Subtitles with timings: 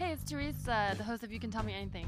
[0.00, 2.06] Hey, it's Therese, uh, the host of You Can Tell Me Anything.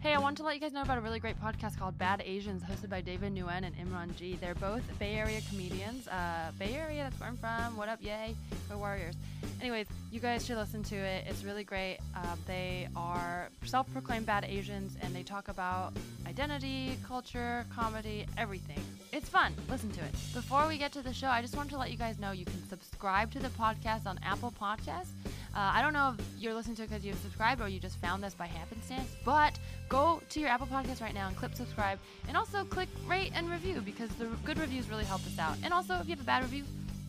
[0.00, 2.22] Hey, I want to let you guys know about a really great podcast called Bad
[2.22, 4.36] Asians, hosted by David Nguyen and Imran G.
[4.38, 6.06] They're both Bay Area comedians.
[6.06, 7.78] Uh, Bay Area, that's where I'm from.
[7.78, 8.36] What up, yay?
[8.68, 9.14] We're warriors.
[9.58, 11.24] Anyways, you guys should listen to it.
[11.28, 11.96] It's really great.
[12.14, 15.94] Uh, they are self proclaimed bad Asians, and they talk about
[16.26, 18.80] identity, culture, comedy, everything.
[19.14, 19.54] It's fun.
[19.70, 20.12] Listen to it.
[20.34, 22.44] Before we get to the show, I just wanted to let you guys know you
[22.44, 25.08] can subscribe to the podcast on Apple Podcasts.
[25.52, 27.96] Uh, I don't know if you're listening to it because you've subscribed or you just
[27.98, 31.98] found this by happenstance, but go to your Apple Podcast right now and click subscribe,
[32.28, 35.56] and also click rate and review because the good reviews really help us out.
[35.64, 36.62] And also, if you have a bad review,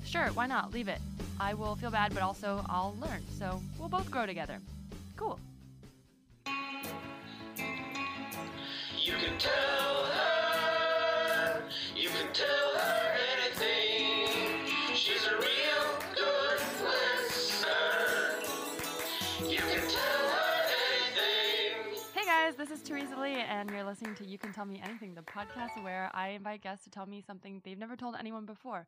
[0.03, 0.73] sure, why not?
[0.73, 0.99] Leave it.
[1.39, 3.21] I will feel bad, but also I'll learn.
[3.37, 4.57] So we'll both grow together.
[5.17, 5.39] Cool.
[9.03, 11.61] You can tell her,
[11.95, 14.95] you can tell her anything.
[14.95, 15.70] She's a real
[22.61, 25.83] this is Teresa Lee, and you're listening to You Can Tell Me Anything, the podcast
[25.83, 28.85] where I invite guests to tell me something they've never told anyone before.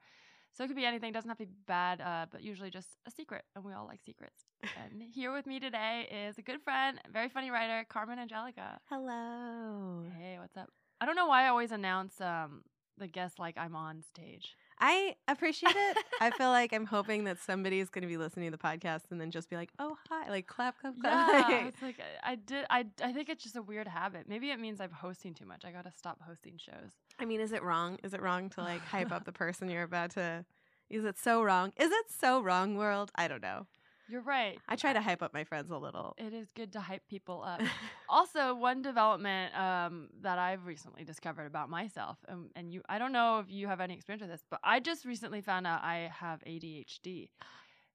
[0.51, 3.11] So it could be anything, doesn't have to be bad, uh, but usually just a
[3.11, 4.45] secret, and we all like secrets.
[4.61, 8.79] and here with me today is a good friend, very funny writer, Carmen Angelica.
[8.91, 10.03] Hello.
[10.19, 10.69] Hey, what's up?
[11.01, 12.61] I don't know why I always announce um,
[12.99, 14.55] the guest like I'm on stage.
[14.85, 15.97] I appreciate it.
[16.19, 19.21] I feel like I'm hoping that somebody's going to be listening to the podcast and
[19.21, 21.49] then just be like, "Oh, hi!" Like clap, clap, clap.
[21.49, 22.65] Yeah, it's like I I did.
[22.69, 24.25] I I think it's just a weird habit.
[24.27, 25.63] Maybe it means I'm hosting too much.
[25.63, 26.91] I gotta stop hosting shows.
[27.17, 27.97] I mean, is it wrong?
[28.03, 30.43] Is it wrong to like hype up the person you're about to?
[30.89, 31.71] Is it so wrong?
[31.77, 33.09] Is it so wrong, world?
[33.15, 33.67] I don't know.
[34.09, 34.59] You're right.
[34.67, 36.13] I try to hype up my friends a little.
[36.17, 37.61] It is good to hype people up.
[38.09, 43.13] also, one development um, that I've recently discovered about myself, um, and you, I don't
[43.13, 46.11] know if you have any experience with this, but I just recently found out I
[46.13, 47.29] have ADHD,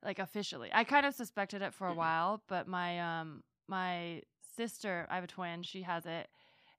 [0.02, 0.70] like officially.
[0.72, 4.22] I kind of suspected it for a while, but my um, my
[4.56, 6.28] sister, I have a twin, she has it,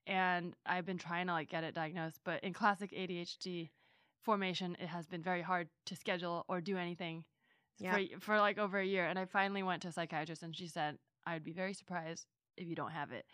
[0.07, 2.19] and I've been trying to like get it diagnosed.
[2.23, 3.69] But in classic ADHD
[4.21, 7.25] formation, it has been very hard to schedule or do anything
[7.79, 7.95] Yeah.
[7.95, 9.05] for, for like over a year.
[9.05, 12.67] And I finally went to a psychiatrist, and she said, I'd be very surprised if
[12.67, 13.25] you don't have it.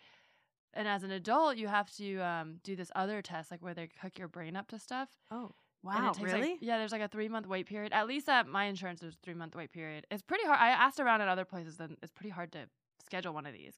[0.74, 3.88] And as an adult, you have to um, do this other test, like where they
[4.02, 5.08] hook your brain up to stuff.
[5.30, 5.52] Oh,
[5.82, 6.12] wow!
[6.12, 6.56] takes, like- really?
[6.60, 7.92] yeah, there's like a three month wait period.
[7.92, 10.06] At least at my insurance, there's a three month wait period.
[10.10, 10.58] It's pretty hard.
[10.60, 12.68] I asked around at other places, and it's pretty hard to
[13.04, 13.74] schedule one of these.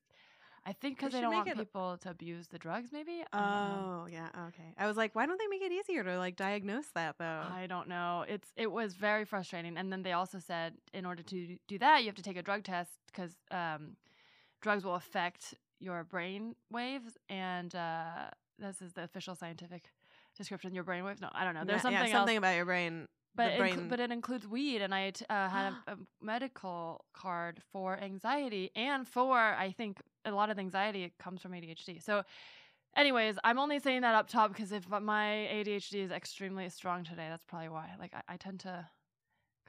[0.69, 3.25] I think because They they, don't make want it- people to abuse the drugs, maybe.
[3.33, 4.29] Oh, yeah.
[4.49, 4.75] Okay.
[4.77, 7.43] I was like, why don't they make it easier to like diagnose that though?
[7.63, 8.25] I don't know.
[8.29, 9.79] It's it was very frustrating.
[9.79, 12.43] And then they also said in order to do that, you have to take a
[12.43, 13.97] drug test because um,
[14.61, 17.17] drugs will affect your brain waves.
[17.31, 19.85] And uh, this is the official scientific
[20.37, 20.75] description.
[20.75, 21.21] Your brain waves?
[21.23, 21.65] No, I don't know.
[21.65, 22.41] There's Yeah, something yeah, something else.
[22.43, 23.09] about your brain.
[23.39, 27.05] But it, inclu- but it includes weed, and I t- uh, had a, a medical
[27.15, 32.03] card for anxiety and for I think a lot of the anxiety comes from ADHD.
[32.03, 32.25] So,
[32.97, 37.29] anyways, I'm only saying that up top because if my ADHD is extremely strong today,
[37.31, 37.91] that's probably why.
[37.99, 38.87] Like I, I tend to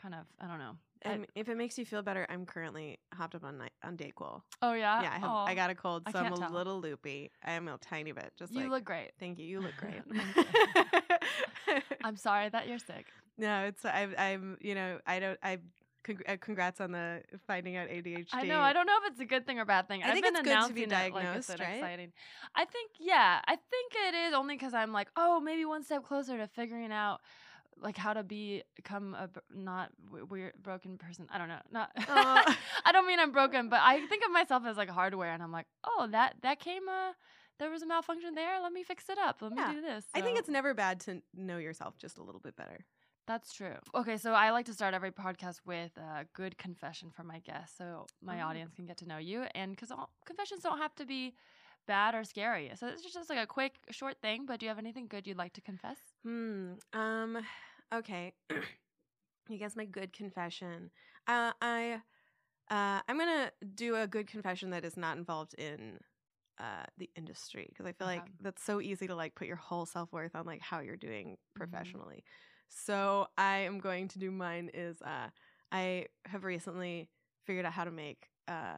[0.01, 0.75] kind of I don't know.
[1.05, 3.95] I- and if it makes you feel better, I'm currently hopped up on ni- on
[3.95, 4.41] Dayquil.
[4.61, 5.31] oh yeah, yeah, I have.
[5.31, 6.51] I got a cold, so I'm a tell.
[6.51, 7.31] little loopy.
[7.43, 8.33] I am a tiny bit.
[8.37, 9.11] Just You like look great.
[9.19, 9.45] Thank you.
[9.45, 10.01] You look great.
[12.03, 13.05] I'm sorry that you're sick.
[13.39, 15.59] No, it's I'm I'm you know I don't I.
[16.27, 18.27] Uh, congrats on the finding out ADHD.
[18.31, 18.61] I know.
[18.61, 20.01] I don't know if it's a good thing or bad thing.
[20.01, 21.75] I I've think been it's good to be announcing it like it's diagnosed, right?
[21.75, 22.13] exciting.
[22.55, 23.41] I think yeah.
[23.45, 26.91] I think it is only because I'm like, oh, maybe one step closer to figuring
[26.91, 27.19] out
[27.81, 29.89] like how to be become a not
[30.29, 31.27] weird broken person.
[31.29, 31.59] I don't know.
[31.69, 31.91] Not.
[31.97, 32.57] Aw.
[32.85, 35.51] I don't mean I'm broken, but I think of myself as like hardware, and I'm
[35.51, 36.87] like, oh, that that came.
[36.87, 37.11] Uh,
[37.59, 38.61] there was a malfunction there.
[38.61, 39.41] Let me fix it up.
[39.41, 39.67] Let Yeah.
[39.67, 40.05] me do this.
[40.15, 42.85] I think it's never bad to know yourself just a little bit better.
[43.29, 43.75] That's true.
[43.93, 47.77] Okay, so I like to start every podcast with a good confession from my guests,
[47.77, 48.47] so my Oh.
[48.47, 49.91] audience can get to know you, and because
[50.25, 51.35] confessions don't have to be
[51.85, 52.71] bad or scary.
[52.75, 54.47] So it's just like a quick, short thing.
[54.47, 55.97] But do you have anything good you'd like to confess?
[56.23, 56.73] Hmm.
[56.91, 57.37] Um.
[57.93, 58.33] Okay.
[59.51, 60.89] I guess my good confession.
[61.27, 62.01] Uh, I.
[62.71, 65.99] Uh, I'm gonna do a good confession that is not involved in
[66.59, 69.85] uh, the industry because I feel like that's so easy to like put your whole
[69.85, 71.69] self worth on like how you're doing Mm-hmm.
[72.69, 74.69] So I am going to do mine.
[74.73, 75.29] Is uh,
[75.71, 77.09] I have recently
[77.45, 78.77] figured out how to make uh,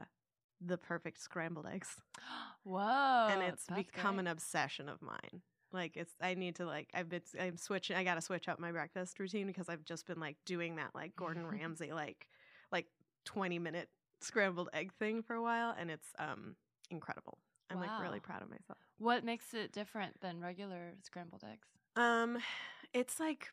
[0.65, 1.97] the perfect scrambled eggs
[2.63, 3.27] Whoa!
[3.29, 4.19] and it's become great.
[4.21, 5.41] an obsession of mine.
[5.73, 8.59] Like it's I need to like I've been I'm switching I got to switch up
[8.59, 12.27] my breakfast routine because I've just been like doing that like Gordon Ramsay like
[12.71, 12.87] like
[13.25, 13.89] 20 minute
[14.19, 16.55] scrambled egg thing for a while and it's um
[16.89, 17.37] incredible.
[17.69, 18.79] I'm like really proud of myself.
[18.97, 21.67] What makes it different than regular scrambled eggs?
[21.95, 22.37] Um
[22.93, 23.47] it's like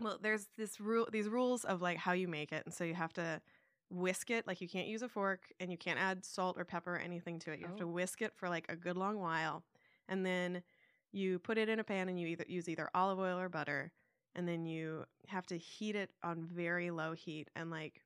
[0.00, 2.94] well there's this rule these rules of like how you make it and so you
[2.94, 3.40] have to
[3.90, 4.46] whisk it.
[4.46, 7.38] Like you can't use a fork and you can't add salt or pepper or anything
[7.40, 7.58] to it.
[7.60, 7.88] You have to Oh.
[7.88, 9.64] whisk it for like a good long while.
[10.08, 10.62] And then
[11.12, 13.90] you put it in a pan and you either use either olive oil or butter.
[14.36, 18.00] And then you have to heat it on very low heat and like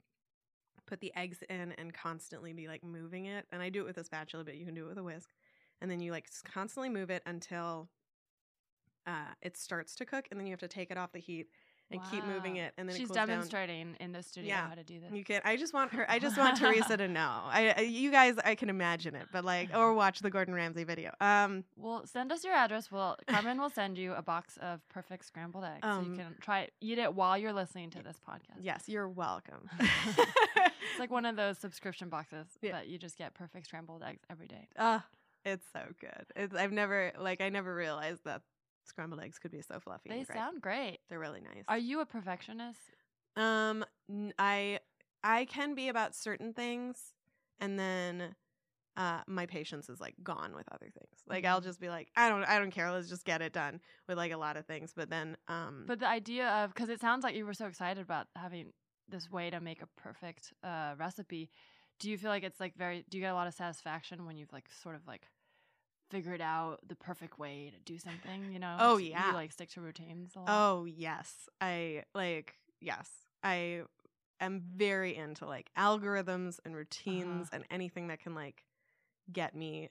[0.86, 3.46] put the eggs in and constantly be like moving it.
[3.52, 5.34] And I do it with a spatula, but you can do it with a whisk.
[5.82, 7.90] And then you like constantly move it until
[9.06, 10.28] uh, it starts to cook.
[10.30, 11.48] And then you have to take it off the heat
[11.90, 12.72] and keep moving it.
[12.78, 13.28] And then it She's cools down.
[13.28, 14.68] demonstrating in the studio Yeah.
[14.68, 15.12] how to do this.
[15.12, 15.40] You can.
[15.44, 16.10] I just want her.
[16.10, 17.20] I just want Teresa to know.
[17.44, 20.84] I, I, you guys, I can imagine it, but like, or watch the Gordon Ramsay
[20.84, 21.12] video.
[21.20, 22.90] Um, Well, send us your address.
[22.90, 26.34] Well, Carmen will send you a box of perfect scrambled eggs, so Um, you can
[26.40, 28.58] try it, eat it while you're listening to this podcast.
[28.60, 29.68] yes, you're welcome.
[30.90, 32.72] It's like one of those subscription boxes Yeah.
[32.72, 34.68] that you just get perfect scrambled eggs every day.
[34.78, 35.04] Ah,
[35.44, 36.26] it's so good.
[36.36, 38.42] It's, I've never like I never realized that
[38.84, 40.10] scrambled eggs could be so fluffy.
[40.10, 40.38] They great.
[40.38, 41.00] sound great.
[41.08, 41.64] They're really nice.
[41.68, 42.80] Are you a perfectionist?
[43.36, 43.84] Um,
[44.38, 44.80] I
[45.22, 47.14] I can be about certain things,
[47.58, 48.34] and then
[48.96, 51.22] uh, my patience is like gone with other things.
[51.28, 51.64] Like I'll Mhm.
[51.64, 52.90] just be like, I don't, I don't care.
[52.92, 54.92] Let's just get it done with like a lot of things.
[54.94, 58.00] But then, um, But the idea of because it sounds like you were so excited
[58.02, 58.72] about having
[59.08, 61.50] this way to make a perfect uh, recipe.
[61.98, 63.04] Do you feel like it's like very?
[63.08, 65.28] Do you get a lot of satisfaction when you've like sort of like
[66.14, 68.52] figured out the perfect way to do something?
[68.52, 68.76] You know?
[68.78, 69.28] Oh, yeah.
[69.28, 70.48] You like stick to routines a lot.
[70.48, 73.10] oh yes, I like yes,
[73.42, 73.82] I
[74.40, 76.78] am very into like algorithms and uh-huh.
[76.78, 78.64] routines and anything that can like
[79.32, 79.90] get me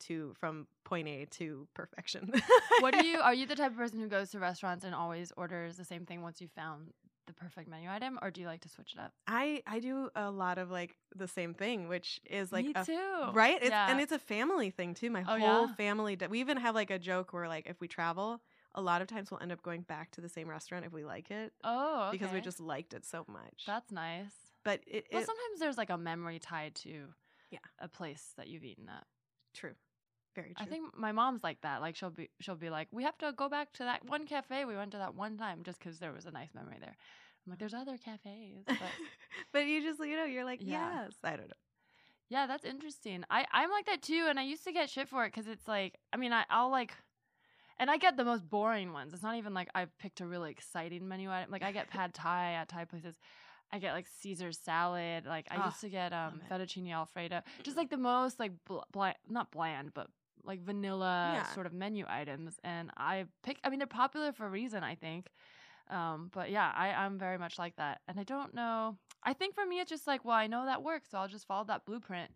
[0.00, 2.32] to from point A to perfection.
[2.80, 3.18] what do you?
[3.20, 6.04] Are you the type of person who goes to restaurants and always orders the same
[6.06, 6.92] thing once you found
[7.26, 9.12] the perfect menu item, or do you like to switch it up?
[9.26, 12.84] I I do a lot of like the same thing, which is like Me a
[12.84, 13.30] too.
[13.32, 13.90] right it's, yeah.
[13.90, 15.74] and it's a family thing too my Oh, whole yeah?
[15.74, 18.40] family we even have like a joke where like if we travel
[18.74, 21.04] a lot of times we'll end up going back to the same restaurant if we
[21.04, 24.32] like it oh, because we just liked it so much That's nice.
[24.64, 27.08] but it, Well, it sometimes there's like a memory tied to
[27.50, 27.58] Yeah.
[27.78, 29.06] a place that you've eaten at.
[29.54, 29.74] true
[30.34, 31.80] very true I think my mom's like that.
[31.80, 34.64] Like she'll be she'll be like, "We have to go back to that one cafe
[34.64, 36.96] we went to that one time just because there was a nice memory there."
[37.46, 38.78] I'm like, "There's other cafes." But
[39.52, 41.04] but you just you know you're like Yeah.
[41.04, 41.62] yes i don't know
[42.30, 43.22] yeah, that's interesting.
[43.30, 45.68] I I'm like that too, and I used to get shit for it because it's
[45.68, 46.92] like, I mean, I I'll like.
[47.78, 49.12] And I get the most boring ones.
[49.12, 51.50] It's not even like I've picked a really exciting menu item.
[51.50, 53.16] Like I get pad thai at Thai places.
[53.72, 55.26] I get like Caesar salad.
[55.26, 57.42] Like I Ah, used to get um fettuccine alfredo.
[57.62, 60.08] Just like the most like bl- bland, not bland, but
[60.44, 61.46] like vanilla Yeah.
[61.54, 62.58] sort of menu items.
[62.64, 63.58] And I pick.
[63.64, 64.82] I mean, they're popular for a reason.
[64.84, 65.28] I think.
[65.90, 68.00] Um, but yeah, I I'm very much like that.
[68.08, 68.96] And I don't know.
[69.22, 71.46] I think for me, it's just like, well, I know that works, so I'll just
[71.46, 72.30] follow that blueprint.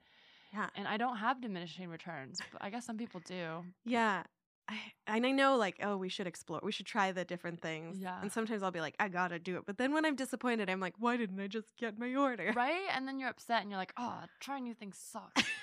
[0.53, 3.65] yeah And I don't have diminishing returns, but I guess some people do.
[3.85, 4.23] yeah
[4.71, 4.77] I,
[5.07, 6.61] and I know, like, oh, we should explore.
[6.63, 7.97] We should try the different things.
[7.99, 8.21] Yeah.
[8.21, 9.63] And sometimes I'll be like, I gotta do it.
[9.65, 12.53] But then when I'm disappointed, I'm like, why didn't I just get my order?
[12.55, 12.87] right?
[12.95, 15.43] And then you're upset and you're like, oh, trying new things sucks.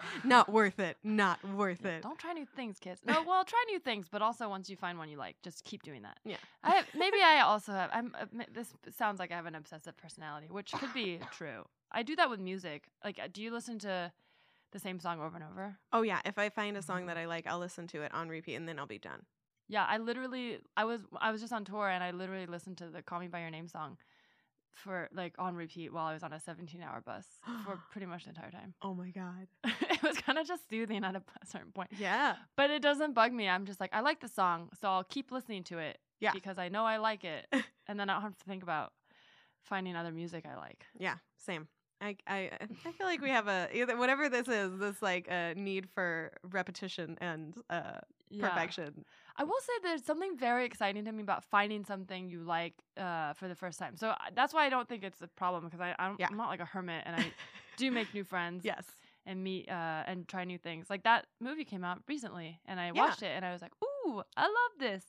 [0.24, 0.96] Not worth it.
[1.02, 2.02] Not worth it.
[2.02, 3.00] Don't try new things, kids.
[3.04, 5.82] No, well, try new things, but also once you find one you like, just keep
[5.82, 6.18] doing that.
[6.24, 6.36] Yeah.
[6.62, 7.90] I have, maybe I also have.
[7.92, 8.14] I'm.
[8.20, 11.64] uh, This sounds like I have an obsessive personality, which could be true.
[11.90, 12.88] I do that with music.
[13.04, 14.12] Like, uh, do you listen to
[14.70, 15.76] the same song over and over?
[15.92, 17.22] Oh yeah, if I find a song that Mm-hmm.
[17.24, 19.22] I like, I'll listen to it on repeat and then I'll be done.
[19.68, 20.58] Yeah, I literally.
[20.76, 21.02] I was.
[21.20, 23.50] I was just on tour and I literally listened to the "Call Me by Your
[23.50, 23.96] Name" song
[24.74, 27.26] for like on repeat while I was on a 17-hour bus
[27.64, 28.74] for pretty much the entire time.
[28.82, 29.46] Oh my god.
[29.90, 31.90] it was kind of just soothing at a certain point.
[31.98, 32.36] Yeah.
[32.56, 33.48] But it doesn't bug me.
[33.48, 35.98] I'm just like, I like the song, so I'll keep listening to it.
[36.20, 36.32] Yeah.
[36.32, 37.46] Because I know I like it.
[37.86, 38.92] and then I don't have to think about
[39.62, 40.86] finding other music I like.
[40.98, 41.16] Yeah.
[41.36, 41.68] Same.
[42.00, 42.50] I, I
[42.84, 47.16] I feel like we have a whatever this is this like a need for repetition
[47.20, 47.98] and uh
[48.28, 48.48] Yeah.
[48.48, 49.04] perfection.
[49.36, 53.32] I will say there's something very exciting to me about finding something you like uh,
[53.34, 53.96] for the first time.
[53.96, 56.28] So I- that's why I don't think it's a problem because I, I don't, Yeah.
[56.30, 57.24] I'm not like a hermit and I
[57.76, 58.84] do make new friends Yes.
[59.24, 60.90] and meet uh, and try new things.
[60.90, 62.92] Like that movie came out recently and I Yeah.
[62.92, 65.04] watched it and I was like, ooh, I love this.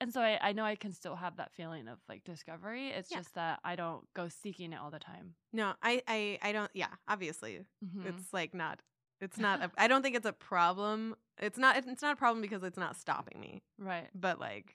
[0.00, 2.88] And so I, I know I can still have that feeling of like discovery.
[2.88, 3.18] It's Yeah.
[3.18, 5.34] just that I don't go seeking it all the time.
[5.52, 7.60] No, I I I don't yeah, obviously.
[7.84, 8.06] Mhm.
[8.06, 8.80] It's like not
[9.20, 11.14] it's not a, I don't think it's a problem.
[11.38, 13.62] It's not it's not a problem because it's not stopping me.
[13.78, 14.08] right.
[14.14, 14.74] But like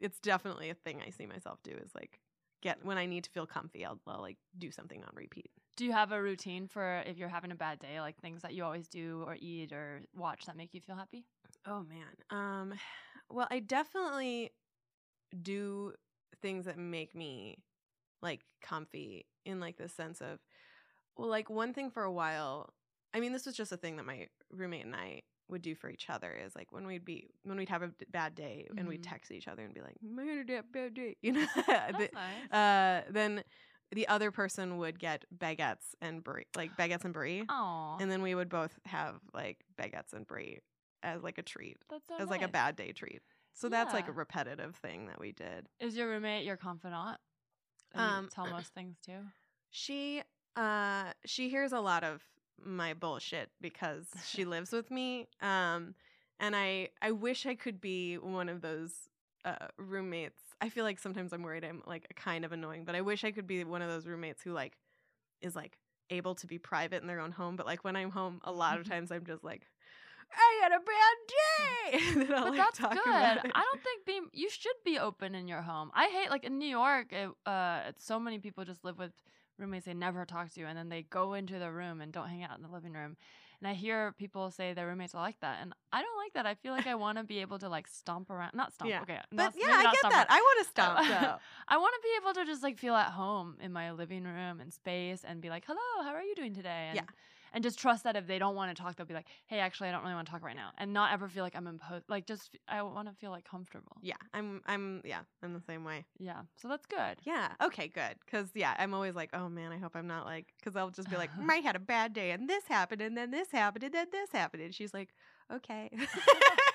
[0.00, 2.20] it's definitely a thing I see myself do is like
[2.62, 5.50] get when I need to feel comfy, I'll, I'll like do something on repeat.
[5.76, 8.54] Do you have a routine for if you're having a bad day, like things that
[8.54, 11.24] you always do or eat or watch that make you feel happy?
[11.66, 12.14] Oh man.
[12.30, 12.74] Um
[13.30, 14.50] well, I definitely
[15.42, 15.92] do
[16.42, 17.58] things that make me
[18.22, 20.38] like comfy in like the sense of
[21.16, 22.72] well, like one thing for a while.
[23.12, 25.90] I mean, this was just a thing that my roommate and I would do for
[25.90, 28.88] each other is like when we'd be when we'd have a d- bad day and
[28.88, 29.02] we'd Mhm.
[29.02, 31.46] text each other and be like, "My bad day," you know.
[31.90, 32.50] That's The- nice.
[32.50, 33.44] uh, then
[33.92, 38.22] the other person would get baguettes and brie, like baguettes and brie, Oh, and then
[38.22, 40.60] we would both have like baguettes and brie
[41.02, 43.22] as like a treat, that's so as like a bad day treat.
[43.54, 45.68] So that's like a repetitive thing that we did.
[45.80, 47.18] Is your roommate your confidant?
[47.92, 49.26] And you Um, tell most things too.
[49.70, 50.22] She
[50.56, 52.22] uh she hears a lot of
[52.64, 55.28] my bullshit because she lives with me.
[55.40, 55.94] Um
[56.38, 58.92] and I I wish I could be one of those
[59.44, 60.40] uh roommates.
[60.60, 63.30] I feel like sometimes I'm worried I'm like kind of annoying, but I wish I
[63.30, 64.76] could be one of those roommates who like
[65.40, 65.78] is like
[66.10, 68.78] able to be private in their own home, but like when I'm home a lot
[68.78, 69.66] of times I'm just like
[70.32, 72.08] I had a bad day.
[72.20, 72.96] and then I'll, But like, that's good.
[73.04, 75.90] I don't think being you should be open in your home.
[75.94, 79.12] I hate like in New York, it, uh, so many people just live with
[79.60, 82.28] roommates they never talk to, you and then they go into their room and don't
[82.28, 83.16] hang out in the living room.
[83.62, 86.46] And I hear people say their roommates are like that, and I don't like that.
[86.46, 88.90] I feel like I want to be able to like stomp around, not stomp.
[88.90, 89.02] Yeah.
[89.02, 90.12] Okay, But not, yeah, I get that.
[90.12, 90.26] around.
[90.30, 91.36] I want to stomp though.
[91.68, 94.60] I want to be able to just like feel at home in my living room
[94.60, 97.02] and space and be like, "Hello, how are you doing today?" And, Yeah.
[97.52, 99.88] And just trust that if they don't want to talk, they'll be like, "Hey, actually,
[99.88, 102.04] I don't really want to talk right now," and not ever feel like I'm imposed.
[102.08, 103.96] Like, just I want to feel like comfortable.
[104.02, 106.04] Yeah, I'm I'm yeah, I'm the same way.
[106.18, 106.42] Yeah.
[106.56, 107.18] So that's good.
[107.24, 107.52] Yeah.
[107.62, 107.88] Okay.
[107.88, 108.16] Good.
[108.24, 111.10] Because yeah, I'm always like, oh man, I hope I'm not like, because I'll just
[111.10, 113.84] be like, "Mm, I had a bad day, and this happened, and then this happened,
[113.84, 115.10] and then this happened, and she's like,
[115.52, 115.90] okay.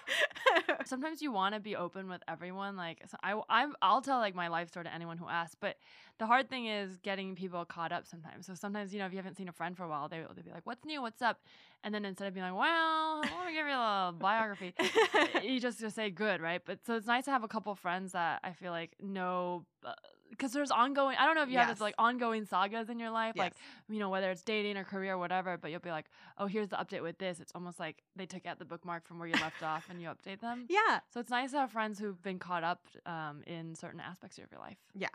[0.86, 2.76] Sometimes you want to be open with everyone.
[2.76, 5.56] Like, so I, I'm, I'll tell like my life story to anyone who asks.
[5.60, 5.78] But
[6.18, 8.46] the hard thing is getting people caught up sometimes.
[8.46, 10.44] So sometimes, you know, if you haven't seen a friend for a while, they, they'll
[10.44, 11.02] be like, "What's new?
[11.02, 11.40] What's up?"
[11.84, 14.74] And then instead of being like, "Well, let me give you a little biography,"
[15.44, 16.62] you just just say good, right?
[16.64, 19.94] But so it's nice to have a couple friends that I feel like know uh,
[20.30, 21.16] because there's ongoing.
[21.20, 23.44] I don't know if you have this like ongoing sagas in your life, Yes.
[23.44, 23.54] like
[23.90, 25.58] you know whether it's dating or career or whatever.
[25.58, 26.06] But you'll be like,
[26.38, 27.40] oh, here's the update with this.
[27.40, 30.10] It's almost like they took out the bookmark from where you left off and you
[30.10, 30.66] update them.
[30.70, 31.00] yeah.
[31.14, 34.46] So it's nice to have friends who've been caught up um, in certain aspects of
[34.52, 34.78] your life.
[34.94, 35.08] Yeah.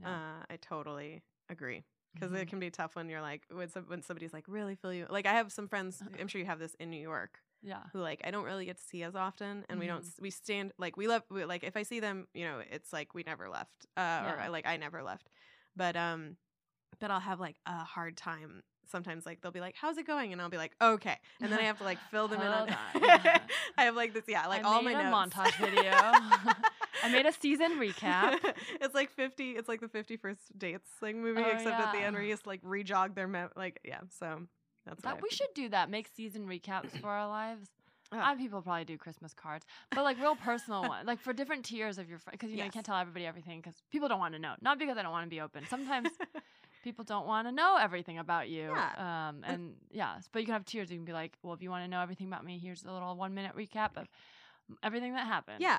[0.00, 0.08] Yeah.
[0.10, 1.84] Uh, I totally agree.
[2.14, 2.40] Because Mhm.
[2.42, 5.06] it can be tough when you're like when some, when somebody's like really feel you
[5.10, 7.82] like I have some friends I'm sure you have this in New York yeah.
[7.92, 10.20] who like I don't really get to see as often, and we don't Mhm.
[10.20, 13.14] we stand like we love we, like if I see them, you know, it's like
[13.14, 14.00] we never left, uh,
[14.34, 15.28] or I, like I never left,
[15.74, 16.36] but um,
[17.00, 18.62] but I'll have like a hard time.
[18.88, 21.58] Sometimes like they'll be like, "How's it going?" and I'll be like, "Okay," and then
[21.58, 22.68] I have to like fill them in on.
[22.70, 22.76] On.
[23.76, 25.34] I have like this, yeah, like I all made my a notes.
[25.34, 25.90] montage video.
[27.02, 28.38] I made a season recap.
[28.80, 29.52] it's like fifty.
[29.52, 32.10] It's like the Fifty First Dates like movie, Oh, except at the end yeah.
[32.12, 34.00] where you just like rejog their mem- like yeah.
[34.20, 34.42] So
[34.86, 35.90] that's That we should do that.
[35.90, 37.68] Make season recaps for our lives.
[38.12, 38.30] Ah.
[38.30, 41.98] Uh, people probably do Christmas cards, but like real personal one, like for different tiers
[41.98, 44.32] of your friends, because you know you can't tell everybody everything because people don't want
[44.34, 44.54] to know.
[44.62, 45.64] Not because they don't want to be open.
[45.68, 46.10] Sometimes
[46.84, 48.70] people don't want to know everything about you.
[48.70, 49.28] Yeah.
[49.28, 50.88] Um, and yeah, but you can have tiers.
[50.88, 52.92] You can be like, well, if you want to know everything about me, here's a
[52.92, 54.06] little one minute recap of
[54.84, 55.60] everything that happened.
[55.60, 55.78] Yeah.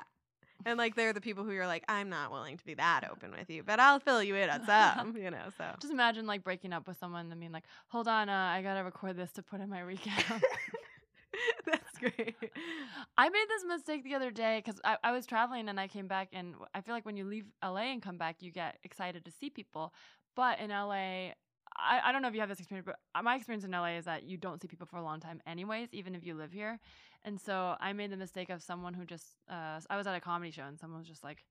[0.66, 3.30] And like they're the people who you're like, I'm not willing to be that open
[3.30, 5.46] with you, but I'll fill you in on some, you know.
[5.56, 8.62] So Just imagine like breaking up with someone and being like, hold on, uh, I
[8.62, 10.42] gotta record this to put in my recap.
[11.66, 12.34] that's great.
[13.16, 16.08] I made this mistake the other day because I, I was traveling and I came
[16.08, 19.24] back, and I feel like when you leave LA and come back, you get excited
[19.24, 19.92] to see people.
[20.34, 21.32] But in LA,
[21.78, 23.96] I, I don't know if you have this experience, but uh, my experience in LA
[23.96, 26.52] is that you don't see people for a long time, anyways, even if you live
[26.52, 26.78] here.
[27.24, 30.20] And so I made the mistake of someone who just, uh, I was at a
[30.20, 31.44] comedy show and someone was just like,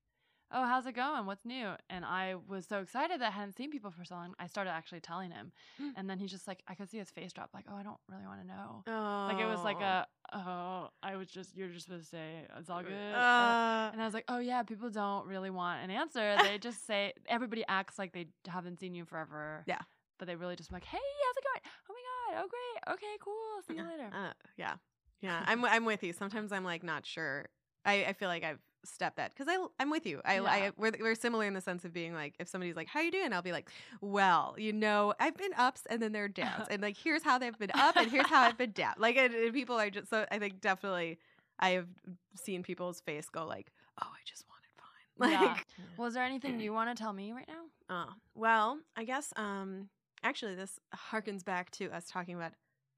[0.50, 1.26] Oh, how's it going?
[1.26, 1.72] What's new?
[1.90, 4.32] And I was so excited that I hadn't seen people for so long.
[4.38, 5.52] I started actually telling him.
[5.78, 5.90] Mm.
[5.94, 7.98] And then he's just like, I could see his face drop, like, Oh, I don't
[8.08, 8.82] really want to know.
[8.86, 9.28] Oh.
[9.30, 12.70] Like it was like a oh I was just you're just supposed to say it's
[12.70, 12.92] all good.
[12.92, 16.36] Uh, and I was like, oh yeah, people don't really want an answer.
[16.42, 19.64] They just say everybody acts like they haven't seen you forever.
[19.66, 19.80] Yeah.
[20.18, 21.72] But they really just like, hey, how's it going?
[21.90, 23.34] Oh my god, oh great, okay, cool,
[23.68, 24.10] see you later.
[24.12, 24.74] uh, yeah,
[25.20, 25.44] yeah.
[25.46, 26.12] I'm I'm with you.
[26.12, 27.46] Sometimes I'm like not sure.
[27.84, 30.20] I, I feel like I've stepped that because I I'm with you.
[30.24, 30.44] I, Yeah.
[30.44, 33.10] I we're, we're similar in the sense of being like if somebody's like how you
[33.10, 33.70] doing, I'll be like,
[34.00, 37.38] well, you know, I've been ups and then there are downs, and like here's how
[37.38, 38.94] they've been up and here's how I've been down.
[38.98, 41.18] Like and, and people are just so I think definitely
[41.58, 41.88] I have
[42.36, 43.72] seen people's face go like,
[44.02, 45.30] oh, I just wanted fine.
[45.32, 45.40] Yeah.
[45.54, 47.64] Like, Well, is there anything you want to tell me right now?
[47.90, 49.88] Oh, well, I guess um
[50.22, 50.78] actually this
[51.10, 52.52] harkens back to us talking about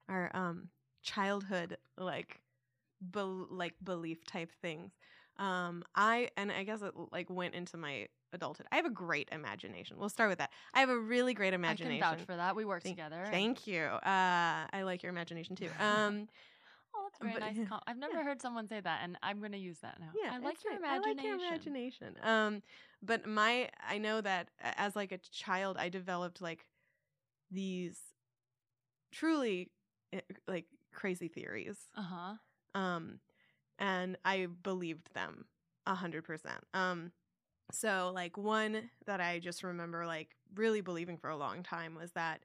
[0.09, 0.69] our um
[1.01, 2.41] childhood like
[3.01, 4.91] bel like belief type things.
[5.37, 8.67] Um I and I guess it like went into my adulthood.
[8.71, 9.97] I have a great imagination.
[9.99, 10.51] We'll start with that.
[10.73, 12.01] I have a really great imagination.
[12.01, 12.55] I can vouch for that.
[12.55, 13.25] We work Thank- together.
[13.31, 13.81] Thank you.
[13.81, 15.69] Uh I like your imagination too.
[15.79, 16.27] Um
[16.93, 17.67] Oh, that's very But- nice.
[17.69, 18.23] Com- I've never yeah.
[18.23, 20.09] heard someone say that, and I'm going to use that now.
[20.13, 21.03] Yeah, I like your imagination.
[21.05, 22.15] I like your imagination.
[22.21, 22.61] Um,
[23.01, 26.65] but my I know that as like a child, I developed like
[27.49, 27.97] these
[29.11, 29.71] truly
[30.11, 31.77] eh, like crazy theories.
[31.95, 32.35] Uh huh.
[32.73, 33.19] Um,
[33.79, 35.45] and I believed them
[35.85, 36.63] a hundred percent.
[36.73, 37.11] Um,
[37.71, 42.11] so like one that I just remember like really believing for a long time was
[42.13, 42.41] that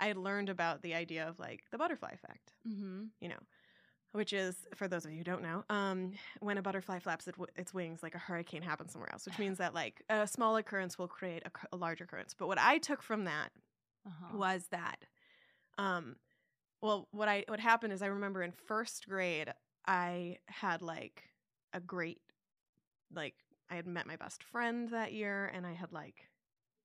[0.00, 3.04] I had learned about the idea of like the butterfly effect, Mm-hmm.
[3.20, 3.38] you know,
[4.12, 7.34] which is for those of you who don't know, um, when a butterfly flaps it,
[7.56, 10.98] its wings, like a hurricane happens somewhere else, which means that like a small occurrence
[10.98, 12.34] will create a, c- a larger occurrence.
[12.38, 13.50] But what I took from that
[14.06, 14.38] Uh-huh.
[14.38, 15.04] was that
[15.78, 16.16] um
[16.80, 19.52] well what i what happened is i remember in first grade
[19.86, 21.24] i had like
[21.72, 22.20] a great
[23.14, 23.34] like
[23.70, 26.28] i had met my best friend that year and i had like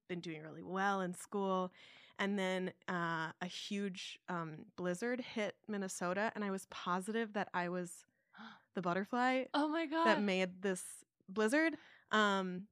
[0.08, 1.72] been doing really well in school
[2.18, 7.68] and then uh, a huge um, blizzard hit minnesota and i was positive that i
[7.70, 8.06] was
[8.76, 10.06] the butterfly Oh my god.
[10.06, 10.84] that made this
[11.28, 11.74] blizzard
[12.12, 12.68] um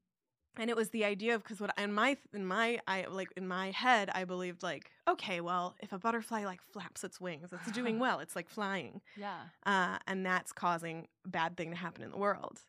[0.57, 3.47] and it was the idea of because what in my in my i like in
[3.47, 7.71] my head i believed like okay well if a butterfly like flaps its wings it's
[7.71, 9.39] doing well it's like flying yeah.
[9.65, 12.59] uh and that's causing bad thing to happen in the world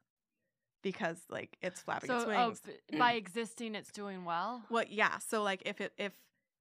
[0.83, 4.63] because like it's flapping So its oh, wings b- by existing, it's doing well.
[4.71, 6.13] well yeah so like if it if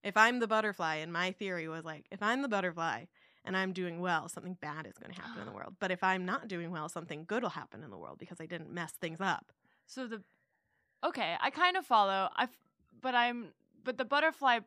[0.03, 3.05] if i'm the butterfly and my theory was like if i'm the butterfly
[3.45, 6.03] and i'm doing well something bad is going to happen in the world but if
[6.03, 8.91] i'm not doing well something good will happen in the world because i didn't mess
[8.93, 9.51] things up
[9.85, 10.21] So the
[11.03, 12.29] okay, I kind of follow.
[12.35, 12.59] I f-
[13.01, 13.49] but I'm
[13.83, 14.59] but the butterfly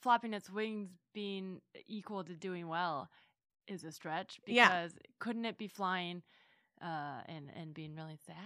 [0.00, 3.08] flapping its wings being equal to doing well
[3.66, 4.68] is a stretch Yeah.
[4.68, 6.22] because couldn't it be flying
[6.82, 8.36] uh and and being really sad?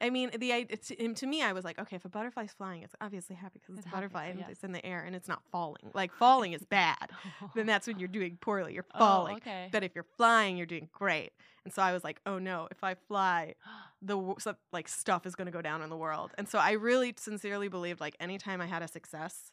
[0.00, 2.94] I mean, the to, to me, I was like, okay, if a butterfly's flying, it's
[3.00, 4.48] obviously happy because it's, It's a butterfly happy, and yes.
[4.50, 5.90] it's in the air and it's not falling.
[5.94, 7.10] Like falling is bad.
[7.54, 8.74] then that's when you're doing poorly.
[8.74, 9.34] You're falling.
[9.34, 9.68] Oh, okay.
[9.70, 11.30] But if you're flying, you're doing great.
[11.64, 13.54] And so I was like, oh no, if I fly,
[14.02, 16.32] the so, like stuff is going to go down in the world.
[16.36, 19.52] And so I really sincerely believed like anytime I had a success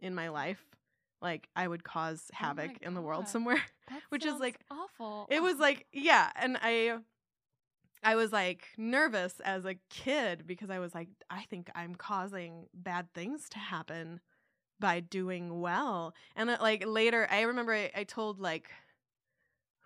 [0.00, 0.64] in my life,
[1.20, 3.62] like I would cause Oh havoc in the world somewhere.
[4.08, 5.26] Which is, like- awful.
[5.30, 6.98] It was like, yeah, and I
[8.02, 12.66] I was like nervous as a kid because I was like I think I'm causing
[12.74, 14.20] bad things to happen
[14.80, 16.14] by doing well.
[16.34, 18.70] And uh, like later I remember I, I told like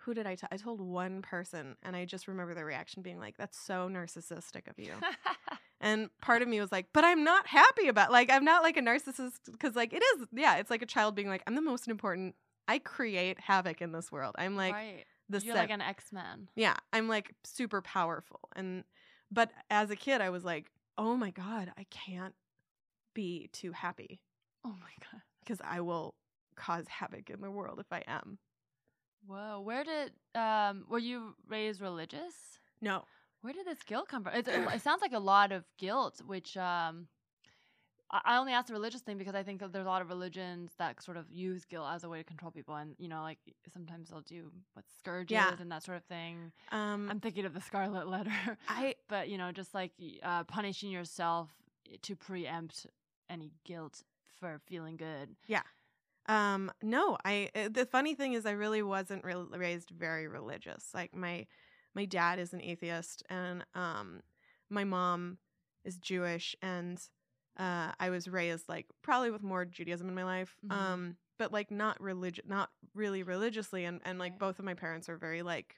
[0.01, 0.49] who did I tell?
[0.51, 4.69] I told one person and I just remember the reaction being like that's so narcissistic
[4.69, 4.93] of you.
[5.79, 8.77] And part of me was like, but I'm not happy about like I'm not like
[8.77, 11.61] a narcissist because like it is yeah, it's like a child being like I'm the
[11.61, 12.35] most important.
[12.67, 14.35] I create havoc in this world.
[14.37, 15.05] I'm like right.
[15.29, 16.49] The You're set- like an X Man.
[16.55, 18.39] yeah, I'm like super powerful.
[18.55, 18.83] And
[19.31, 22.33] but as a kid I was like, "Oh my god, I can't
[23.13, 24.21] be too happy
[24.63, 25.21] Oh my god.
[25.39, 26.15] because I will
[26.55, 28.37] cause havoc in the world if I am."
[29.25, 29.59] Whoa.
[29.61, 32.59] Where did um were you raised religious?
[32.81, 33.03] No.
[33.41, 34.33] Where did this guilt come from?
[34.35, 37.07] It's, it sounds like a lot of guilt, which um,
[38.09, 40.71] I only asked the religious thing because I think that there's a lot of religions
[40.79, 43.39] that sort of use guilt as a way to control people, and you know, like
[43.73, 45.55] sometimes they'll do what scourges Yeah.
[45.59, 46.51] and that sort of thing.
[46.71, 49.91] Um I'm thinking of the Scarlet Letter, I but you know, just like
[50.23, 51.49] uh, punishing yourself
[52.01, 52.87] to preempt
[53.29, 54.03] any guilt
[54.39, 55.35] for feeling good.
[55.47, 55.63] Yeah.
[56.27, 60.93] Um no, I uh, the funny thing is I really wasn't re- raised very religious.
[60.93, 61.45] Like my
[61.93, 64.21] my dad is an atheist and um
[64.69, 65.37] my mom
[65.83, 67.01] is Jewish and
[67.57, 70.55] uh I was raised like probably with more Judaism in my life.
[70.65, 70.71] Mhm.
[70.71, 74.39] Um but like not religious not really religiously and and like Right.
[74.39, 75.75] both of my parents are very like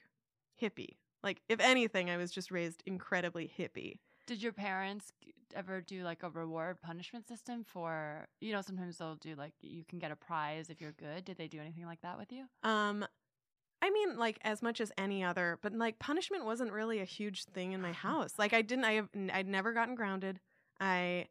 [0.60, 0.96] hippie.
[1.22, 3.98] Like if anything I was just raised incredibly hippie.
[4.26, 5.12] Did your parents
[5.54, 9.84] ever do like a reward punishment system for you know sometimes they'll do like you
[9.84, 11.24] can get a prize if you're good.
[11.24, 12.46] Did they do anything like that with you?
[12.62, 13.04] Um
[13.82, 17.44] I mean like as much as any other, but like punishment wasn't really a huge
[17.44, 18.34] thing in my house.
[18.38, 20.40] Like I didn't I have I'd never gotten grounded.
[20.78, 21.26] I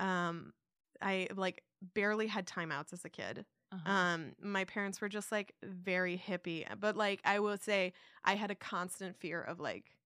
[0.00, 0.52] um
[1.00, 1.62] I like
[1.94, 3.44] barely had timeouts as a kid.
[3.72, 3.90] Uh-huh.
[3.92, 7.92] Um my parents were just like very hippie, but like I will say
[8.24, 9.96] I had a constant fear of like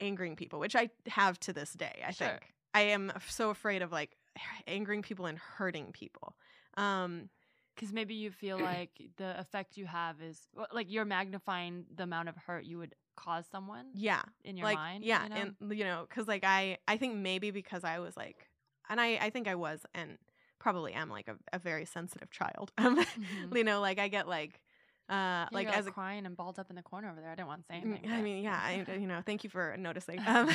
[0.00, 2.28] angering people, which I have to this day, I Sure.
[2.28, 2.54] think.
[2.74, 4.16] I am so afraid of like
[4.66, 6.36] angering people and hurting people.
[6.76, 7.30] Um
[7.74, 12.28] Because maybe you feel like the effect you have is like you're magnifying the amount
[12.28, 15.04] of hurt you would cause someone yeah, in your like mind.
[15.04, 15.36] yeah you know?
[15.36, 18.47] and you know because like i i think maybe because i was like
[18.88, 20.18] and i i think i was and
[20.58, 23.54] probably am like a, a very sensitive child um Mhm.
[23.54, 24.60] you know like i get like
[25.08, 27.30] uh Yeah, like as a crying and balled up in the corner over there.
[27.30, 28.10] I didn't want to say Mm, anything.
[28.12, 30.50] I mean, yeah, I, you know, thank you for noticing um,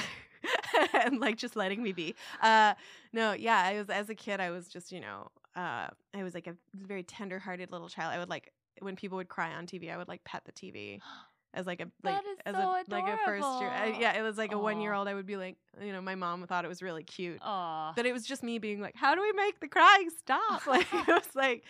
[0.94, 2.16] and like just letting me be.
[2.42, 2.74] Uh,
[3.14, 6.34] no, yeah, I was as a kid, I was just, you know, uh, I was
[6.34, 8.14] like a very tender-hearted little child.
[8.14, 11.02] I would like when people would cry on TV, I would like pet the TV
[11.54, 13.70] as like a like That is as so a like a first year.
[13.70, 15.08] I, yeah, it was like a one-year-old.
[15.08, 17.40] I would be like, you know, my mom thought it was really cute.
[17.42, 17.94] Aw.
[17.96, 20.66] But it was just me being like, how do we make the crying stop?
[20.68, 21.64] Like it was like,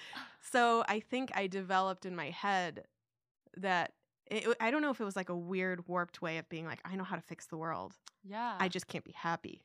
[0.52, 2.86] so I think I developed in my head
[3.58, 3.92] that
[4.32, 6.80] it, I don't know if it was like a weird warped way of being like,
[6.86, 7.94] I know how to fix the world.
[8.24, 8.56] yeah.
[8.60, 9.64] I just can't be happy.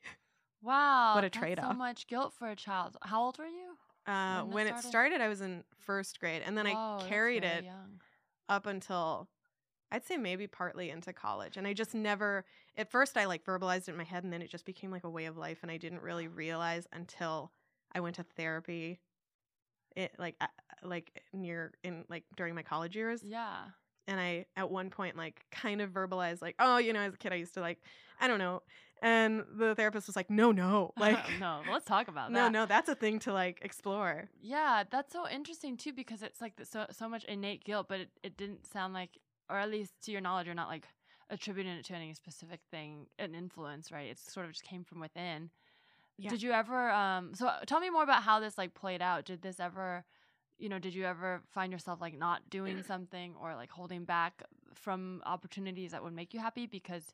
[0.61, 1.15] wow.
[1.15, 1.71] what a So trade-off.
[1.71, 2.97] So much guilt for a child.
[3.01, 3.77] How old were you?
[4.05, 4.87] Uh, When when it started?
[4.89, 8.01] started, I was in first grade, and then Whoa, I carried it young.
[8.47, 9.27] up until
[9.91, 11.57] I'd say maybe partly into college.
[11.57, 12.45] And I just never,
[12.77, 15.03] at first, I like verbalized it in my head, and then it just became like
[15.03, 15.59] a way of life.
[15.61, 17.51] And I didn't really realize until
[17.93, 18.99] I went to therapy,
[19.95, 20.47] it like uh,
[20.83, 23.21] like near in like during my college years.
[23.23, 23.55] Yeah.
[24.07, 27.17] And I at one point like kind of verbalized like, oh, you know, as a
[27.17, 27.79] kid, I used to like,
[28.19, 28.61] I don't know.
[29.01, 31.17] And the therapist was like, no, no, like.
[31.39, 32.51] no, let's talk about No, that.
[32.51, 34.29] no, no, that's a thing to like explore.
[34.41, 38.09] Yeah, that's so interesting too because it's like so so much innate guilt, but it,
[38.23, 39.17] it didn't sound like,
[39.49, 40.85] or at least to your knowledge, you're not like
[41.29, 44.09] attributing it to any specific thing, an influence, right?
[44.09, 45.49] It sort of just came from within.
[46.17, 46.29] Yeah.
[46.29, 46.89] Did you ever?
[46.91, 49.25] Um, so tell me more about how this like played out.
[49.25, 50.03] Did this ever,
[50.57, 54.43] you know, did you ever find yourself like not doing something or like holding back
[54.73, 57.13] from opportunities that would make you happy because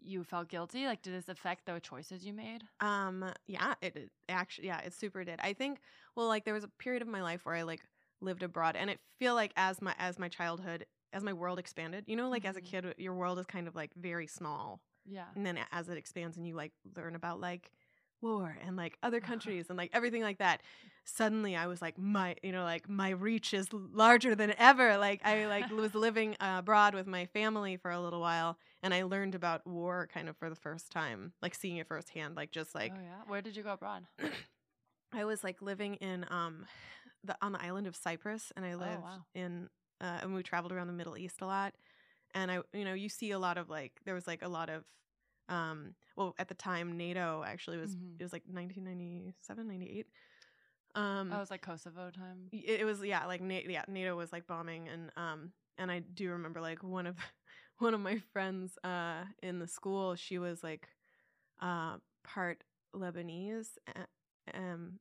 [0.00, 0.86] you felt guilty?
[0.86, 2.62] Like, did this affect the choices you made?
[2.80, 5.40] Um, yeah, it, it actually, yeah, it super did.
[5.42, 5.80] I think,
[6.14, 7.80] well, like there was a period of my life where I like
[8.20, 12.04] lived abroad, and it feel like as my as my childhood, as my world expanded,
[12.06, 12.64] you know, like as a Mhm.
[12.64, 15.26] kid, your world is kind of like very small, Yeah.
[15.34, 17.72] and then as it expands and you like learn about like
[18.20, 20.60] war and like other countries and like everything like that
[21.04, 25.20] suddenly i was like my you know like my reach is larger than ever like
[25.24, 29.02] i like was living uh, abroad with my family for a little while and i
[29.02, 32.74] learned about war kind of for the first time like seeing it firsthand like just
[32.74, 33.22] like oh yeah.
[33.26, 34.04] Where did you go abroad?
[35.12, 36.66] i was like living in um
[37.24, 39.24] the on the island of cyprus and i lived wow.
[39.34, 39.68] in
[40.00, 41.74] uh, and we traveled around the middle east a lot
[42.34, 44.68] and i you know you see a lot of like there was like a lot
[44.68, 44.84] of
[45.48, 48.16] um well at the time nato actually was Mhm.
[48.18, 50.06] it was like 1997 98
[50.94, 52.48] um Oh, it was like Kosovo time.
[52.52, 56.00] it, it was yeah like Na- yeah nato was like bombing and um and i
[56.00, 57.16] do remember like one of
[57.78, 60.88] one of my friends uh in the school she was like
[61.60, 62.62] uh part
[62.94, 63.68] lebanese
[64.54, 64.98] um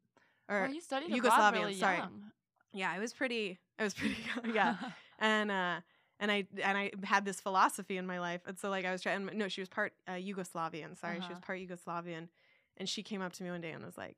[0.49, 1.97] or oh, you studied Yugoslavian, really sorry.
[1.97, 2.31] young.
[2.77, 4.17] Yeah i was pretty i was pretty
[4.53, 4.75] yeah
[5.19, 5.79] and uh
[6.19, 9.03] and I and I had this philosophy in my life, and so like I was
[9.03, 9.29] trying.
[9.35, 10.97] No, she was part uh, Yugoslavian.
[10.99, 11.45] Sorry, she was Uh-huh.
[11.45, 12.29] part Yugoslavian,
[12.77, 14.17] and she came up to me one day and was like,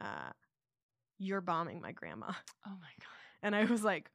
[0.00, 0.30] uh,
[1.18, 2.32] "You're bombing my grandma,"
[2.66, 3.08] oh my god.
[3.42, 4.10] and I was like,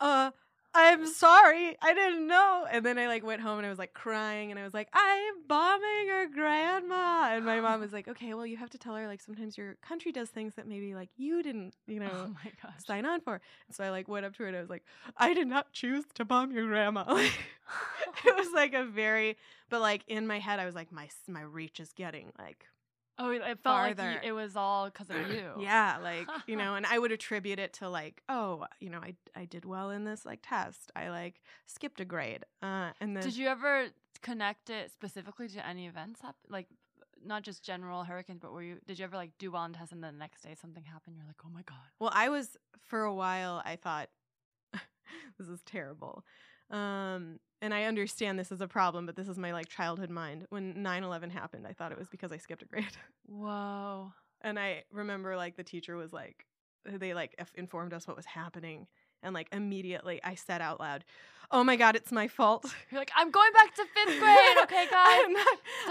[0.00, 0.30] "Uh,
[0.76, 3.94] I'm sorry, I didn't know." And then I like went home and I was like
[3.94, 8.34] crying, and I was like, "I'm bombing her grandma," and my mom was like, "Okay,
[8.34, 11.10] well, you have to tell her like sometimes your country does things that maybe like
[11.16, 12.84] you didn't, you oh know." Oh my gosh.
[12.86, 13.40] sign on for.
[13.68, 14.84] And so I like went up to her and I was like,
[15.16, 17.04] I did not choose to bomb your grandma.
[18.24, 19.36] It was like a very,
[19.68, 22.66] but like in my head, I was like, my my reach is getting like,
[23.18, 24.12] oh, it felt like farther.
[24.22, 25.50] you, it was all because of you.
[25.58, 29.14] yeah, like you know, and I would attribute it to like, oh, you know, I
[29.34, 30.92] I did well in this like test.
[30.94, 32.44] I like skipped a grade.
[32.62, 33.86] Uh, and then Did you ever
[34.22, 36.20] connect it specifically to any events?
[36.22, 36.66] Hap- like,
[37.24, 38.76] not just general hurricanes, but were you?
[38.86, 41.16] Did you ever like do well in tests and then the next day something happened?
[41.16, 41.78] You're like, oh my god.
[41.98, 42.56] Well, I was
[42.88, 43.62] for a while.
[43.64, 44.08] I thought
[45.38, 46.24] this is terrible,
[46.70, 50.46] um, and I understand this is a problem, but this is my like childhood mind.
[50.50, 52.84] When 9-11 happened, I thought it was because I skipped a grade.
[53.26, 54.12] Whoa.
[54.42, 56.44] And I remember like the teacher was like,
[56.84, 58.86] they like f- informed us what was happening.
[59.22, 61.04] And like immediately I said out loud,
[61.50, 62.64] Oh my God, it's my fault.
[62.90, 64.56] You're like, I'm going back to fifth grade.
[64.64, 65.20] Okay, guys.
[65.24, 65.46] I'm not,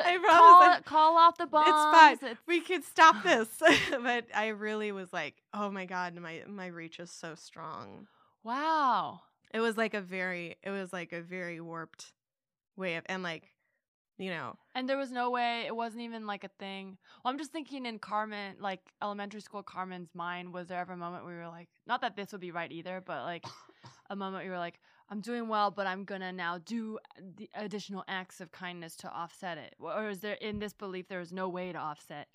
[0.06, 0.78] I call, promise.
[0.78, 1.68] I- call off the bombs.
[1.70, 2.14] it's fine.
[2.32, 3.48] It's- We could stop this.
[4.04, 8.08] but I really was like, Oh my God, my, my reach is so strong.
[8.44, 9.22] wow.
[9.54, 12.14] It was like a very, it was like a very warped
[12.76, 13.52] way of, and like,
[14.18, 16.98] you know, And there was no way, it wasn't even like a thing.
[17.24, 20.98] Well, I'm just thinking in Carmen, like elementary school Carmen's mind, was there ever a
[20.98, 23.46] moment where were like, not that this would be right either, but like
[24.10, 24.80] a moment where were like,
[25.10, 27.00] I'm doing well, but I'm gonna now do
[27.38, 29.76] the additional acts of kindness to offset it?
[29.80, 32.28] Or is there, in this belief, there is no way to offset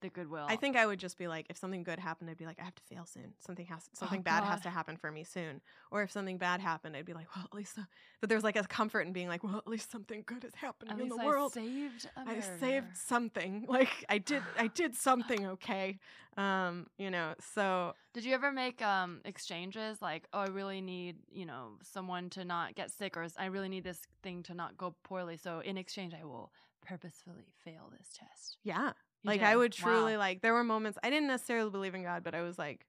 [0.00, 0.46] the goodwill?
[0.48, 2.64] I think I would just be like, if something good happened, I'd be like, I
[2.64, 3.34] have to fail soon.
[3.38, 5.60] Something has, something bad has to happen for me soon.
[5.90, 7.78] Or if something bad happened, I'd be like, well, at least.
[7.78, 7.82] Uh,
[8.20, 10.94] but there's like a comfort in being like, well, at least something good is happening
[10.94, 11.52] At in the I world.
[11.52, 13.66] saved I saved something.
[13.78, 15.98] Like I did, I did something okay.
[16.36, 17.34] Um, you know.
[17.54, 22.30] So Did you ever make um exchanges like, oh, I really need, you know, someone
[22.30, 25.36] to not get sick, or I really need this thing to not go poorly.
[25.36, 28.56] So in exchange, I will purposefully fail this test.
[28.62, 28.92] yeah,
[29.28, 30.18] like I would truly Wow.
[30.18, 30.40] like.
[30.42, 32.86] There were moments I didn't necessarily believe in God, but I was like,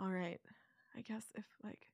[0.00, 0.40] all right,
[0.96, 1.88] I guess if like.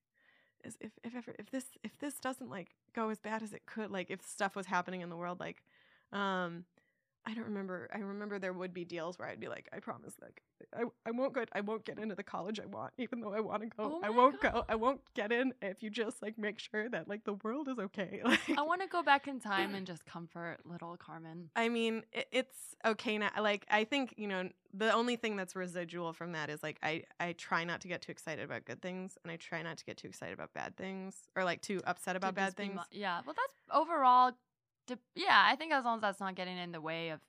[0.64, 3.90] If if ever if this if this doesn't like go as bad as it could
[3.90, 5.62] like if stuff was happening in the world like
[6.10, 6.64] um
[7.26, 7.88] I don't remember.
[7.92, 10.42] I remember there would be deals where I'd be like, I promise, like,
[10.76, 11.44] I, I won't go.
[11.52, 13.74] I won't get into the college I want, even though I want to go.
[13.78, 14.64] Oh I won't go.
[14.68, 17.78] I won't get in if you just like make sure that like the world is
[17.78, 18.20] okay.
[18.34, 21.50] Like, I want to go back in time and just comfort little Carmen.
[21.56, 23.30] I mean, it, it's okay now.
[23.40, 27.04] Like, I think you know, the only thing that's residual from that is like I
[27.20, 29.84] I try not to get too excited about good things, and I try not to
[29.84, 32.76] get too excited about bad things, or like too upset to about bad things.
[32.76, 34.32] mo- yeah, well, that's overall.
[34.86, 37.20] De- yeah, I think as long as that's not getting in the way of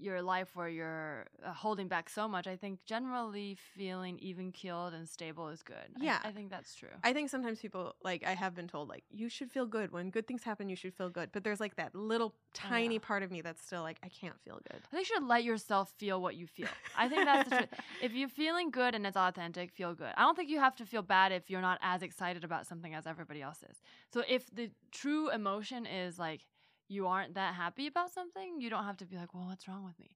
[0.00, 4.94] your life where you're uh, holding back so much, I think generally feeling even keeled
[4.94, 5.76] and stable is good.
[5.98, 6.18] I- Yeah.
[6.24, 6.88] I, think that's true.
[7.02, 10.10] I think sometimes people like I have been told like you should feel good when
[10.10, 10.68] good things happen.
[10.68, 13.00] You should feel good, but there's like that little tiny yeah.
[13.02, 14.80] part of me that's still like I can't feel good.
[14.84, 16.68] I think you should let yourself feel what you feel.
[16.96, 17.68] I think that's the truth.
[18.02, 20.12] If you're feeling good and it's authentic, feel good.
[20.16, 22.94] I don't think you have to feel bad if you're not as excited about something
[22.94, 23.76] as everybody else is.
[24.12, 26.42] So if the true emotion is like
[26.88, 29.84] you aren't that happy about something, you don't have to be like, well, what's wrong
[29.84, 30.10] with me?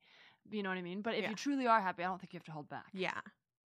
[0.51, 1.03] You know what I mean?
[1.03, 1.31] But if Yeah.
[1.31, 2.87] you truly are happy, I don't think you have to hold back.
[2.93, 3.21] Yeah,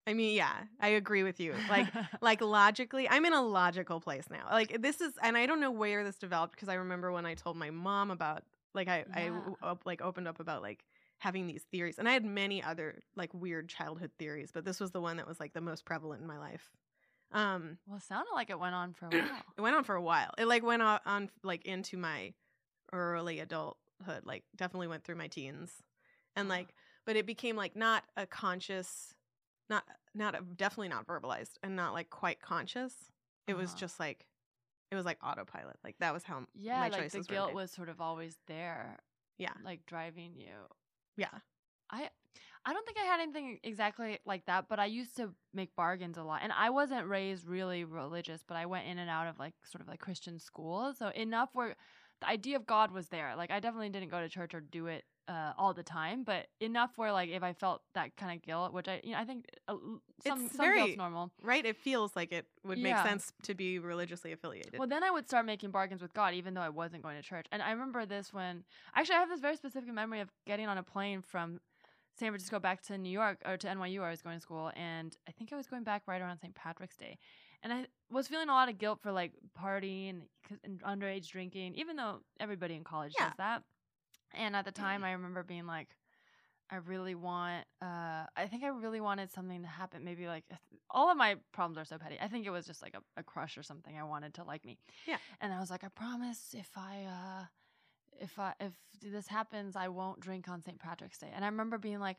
[0.07, 1.55] I mean, yeah, I agree with you.
[1.69, 1.87] Like
[2.21, 4.47] like logically, I'm in a logical place now.
[4.51, 7.35] Like this is, and I don't know where this developed because I remember when I
[7.35, 8.43] told my mom about
[8.75, 9.29] like I I Yeah.
[9.29, 10.85] w- op- like opened up about like
[11.19, 14.91] having these theories, and I had many other like weird childhood theories, but this was
[14.91, 16.71] the one that was like the most prevalent in my life.
[17.33, 19.55] Um, well, it sounded like it went on for a while.
[19.57, 20.31] it went on for a while.
[20.39, 22.33] It like went on, on like into my
[22.93, 24.25] early adulthood.
[24.25, 25.83] Like definitely went through my teens,
[26.37, 29.15] and like, but it became like not a conscious,
[29.69, 33.11] not not a, definitely not verbalized, and not like quite conscious.
[33.47, 33.81] It was Uh-huh.
[33.81, 34.27] just like,
[34.91, 35.79] it was like autopilot.
[35.85, 38.99] Like that was how Yeah, my like choices the guilt was sort of always there,
[39.39, 40.69] Yeah, like driving you.
[41.17, 41.39] yeah,
[41.91, 42.11] I
[42.65, 46.19] I don't think I had anything exactly like that, but I used to make bargains
[46.19, 46.41] a lot.
[46.43, 49.83] And I wasn't raised really religious, but I went in and out of like sort
[49.83, 50.95] of like Christian school.
[50.95, 51.77] So enough where
[52.21, 53.35] the idea of God was there.
[53.37, 56.47] Like I definitely didn't go to church or do it uh, all the time, but
[56.61, 59.25] enough where like if I felt that kind of guilt, which I you know I
[59.25, 59.75] think uh,
[60.25, 61.31] some It's some very- guilt's normal.
[61.43, 61.65] right.
[61.67, 63.03] It feels like it would make Yeah.
[63.03, 64.79] sense to be religiously affiliated.
[64.79, 67.23] Well, then I would start making bargains with God, even though I wasn't going to
[67.23, 67.47] church.
[67.53, 70.79] And I remember this when actually I have this very specific memory of getting on
[70.79, 71.61] a plane from
[72.19, 74.71] San Francisco back to New York or to NYU where I was going to school,
[74.75, 76.55] and I think I was going back right around St.
[76.55, 77.19] Patrick's Day,
[77.63, 80.23] and I was feeling a lot of guilt for like partying
[80.65, 83.27] and underage drinking, even though everybody in college Yeah.
[83.27, 83.63] does that.
[84.35, 85.89] And at the time, I remember being like,
[86.69, 90.05] I really want, uh, I think I really wanted something to happen.
[90.05, 90.45] Maybe like
[90.91, 92.17] all of my problems are so petty.
[92.21, 93.97] I think it was just like a, a crush or something.
[93.97, 94.79] I wanted to like me.
[95.07, 95.19] Yeah.
[95.41, 97.45] And I was like, I promise if I, uh,
[98.21, 100.79] if I, if this happens, I won't drink on St.
[100.79, 101.31] Patrick's Day.
[101.33, 102.17] And I remember being like,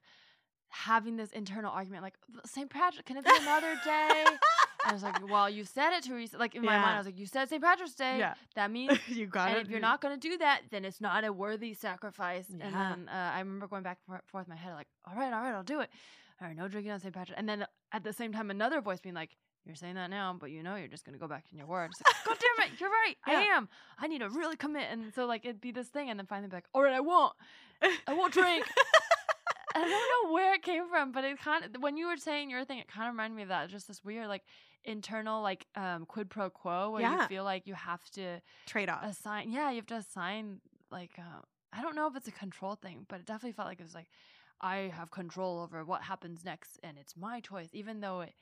[0.69, 2.69] having this internal argument, like St.
[2.69, 4.25] Patrick, can it be another day?
[4.87, 6.37] I was like, well, you said it, Teresa.
[6.37, 7.61] Like in my mind, I was like, you said St.
[7.61, 8.19] Patrick's Day.
[8.19, 9.51] yeah, That means you got it.
[9.51, 9.61] and it.
[9.65, 12.49] if you're not going to do that, then it's not a worthy sacrifice.
[12.49, 12.71] And Yeah.
[12.71, 15.41] then uh, I remember going back and forth in my head, like, all right, all
[15.41, 15.89] right, I'll do it.
[16.41, 17.13] All right, no drinking on St.
[17.13, 17.37] Patrick.
[17.37, 19.31] And then at the same time, another voice being like,
[19.65, 21.67] you're saying that now, but you know you're just going to go back in your
[21.67, 21.89] word.
[21.91, 23.15] It's like, God damn it, you're right.
[23.25, 23.67] I am.
[23.99, 24.85] I need to really commit.
[24.89, 26.09] And so, like, it'd be this thing.
[26.09, 27.33] And then finally be like, all right, I won't.
[28.07, 28.65] I won't drink.
[29.75, 32.49] I don't know where it came from, but it kind of, when you were saying
[32.49, 33.69] your thing, it kind of reminded me of that.
[33.69, 34.43] Just this weird, like,
[34.85, 39.03] internal, like, um, quid pro quo where you feel like you have to trade off.
[39.03, 40.59] assign yeah you have to assign
[40.91, 41.41] like uh,
[41.73, 43.93] i don't know if it's a control thing but it definitely felt like it was
[43.95, 44.07] like
[44.61, 48.33] i have control over what happens next and it's my choice even though it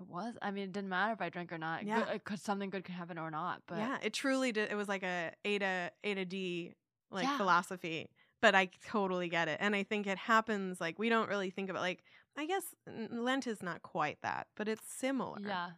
[0.00, 2.04] it was i mean it didn't matter if i drank or not Yeah.
[2.08, 2.12] yeah.
[2.14, 4.70] because something good could happen or not but yeah, it truly did.
[4.70, 6.74] It was like a A to A to D
[7.10, 7.36] like Yeah.
[7.36, 8.10] philosophy,
[8.42, 10.80] but I totally get it, and I think it happens.
[10.80, 12.02] Like we don't really think about like
[12.36, 12.74] I guess
[13.10, 15.38] Lent is not quite that, but it's similar.
[15.46, 15.70] yeah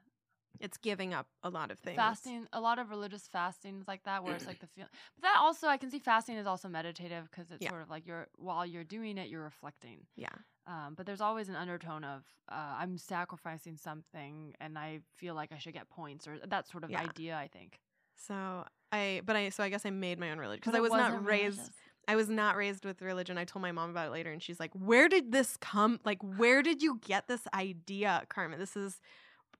[0.58, 1.96] it's giving up a lot of things.
[1.96, 5.36] fasting a lot of religious fastings like that where it's like the feel but that
[5.38, 7.68] also i can see fasting is also meditative because it's Yeah.
[7.68, 10.28] sort of like you're while you're doing it you're reflecting Yeah,
[10.66, 15.52] um, but there's always an undertone of uh, i'm sacrificing something and i feel like
[15.52, 17.00] i should get points or that sort of Yeah.
[17.02, 17.80] idea i think
[18.14, 20.92] so I but I so I guess I made my own religion because I was
[20.92, 21.58] not raised.
[21.58, 21.70] religious.
[22.08, 23.36] I was not raised with religion.
[23.38, 26.00] I told my mom about it later, and she's like, "Where did this come?
[26.04, 28.58] Like, where did you get this idea, Carmen?
[28.58, 29.00] This is."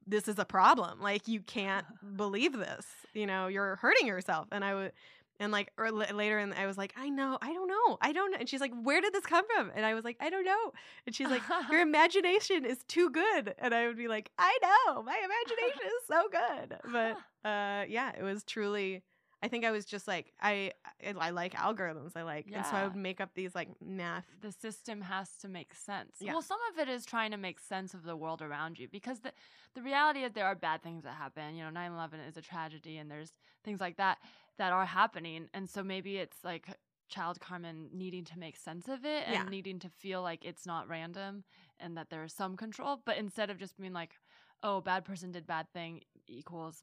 [0.09, 1.01] This is a problem.
[1.01, 1.85] Like you can't
[2.17, 2.87] believe this.
[3.13, 4.47] You know, you're hurting yourself.
[4.53, 4.93] And I would,
[5.41, 8.13] and like or la- later, and I was like, I know, I don't know, I
[8.13, 8.39] don't know.
[8.39, 9.73] And she's like, Where did this come from?
[9.75, 10.73] And I was like, I don't know.
[11.07, 13.55] And she's like, Your imagination is too good.
[13.59, 16.79] And I would be like, I know, my imagination is so good.
[16.93, 17.17] But
[17.49, 19.03] uh, yeah, it was truly.
[19.47, 20.73] I think I was just like I
[21.05, 22.17] I, I like algorithms.
[22.17, 24.25] I like, and so I would make up these like math.
[24.41, 26.17] the system has to make sense.
[26.21, 26.33] Yeah.
[26.33, 29.21] Well, some of it is trying to make sense of the world around you because
[29.21, 29.33] the
[29.75, 31.55] the reality is there are bad things that happen.
[31.55, 33.33] You know, 9/11 is a tragedy and there's
[33.65, 34.19] things like that
[34.59, 36.67] that are happening and so maybe it's like
[37.09, 39.45] child Carmen needing to make sense of it and Yeah.
[39.45, 41.45] needing to feel like it's not random
[41.79, 43.01] and that there is some control.
[43.05, 44.19] But instead of just being like,
[44.63, 46.83] oh, bad person did bad thing equals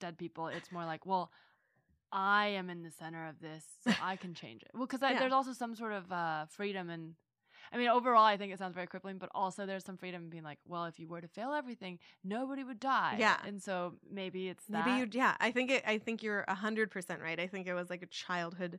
[0.00, 1.30] dead people, it's more like, well,
[2.14, 4.70] I am in the center of this, so I can change it.
[4.72, 5.18] Well, because Yeah.
[5.18, 7.14] there's also some sort of uh, freedom and.
[7.72, 10.30] I mean, overall, I think it sounds very crippling, but also there's some freedom in
[10.30, 13.16] being like, well, if you were to fail everything, nobody would die.
[13.18, 13.38] Yeah.
[13.44, 14.98] And so maybe it's Maybe that.
[14.98, 17.40] you yeah, I think it I think you're a hundred percent right.
[17.40, 18.78] I think it was like a childhood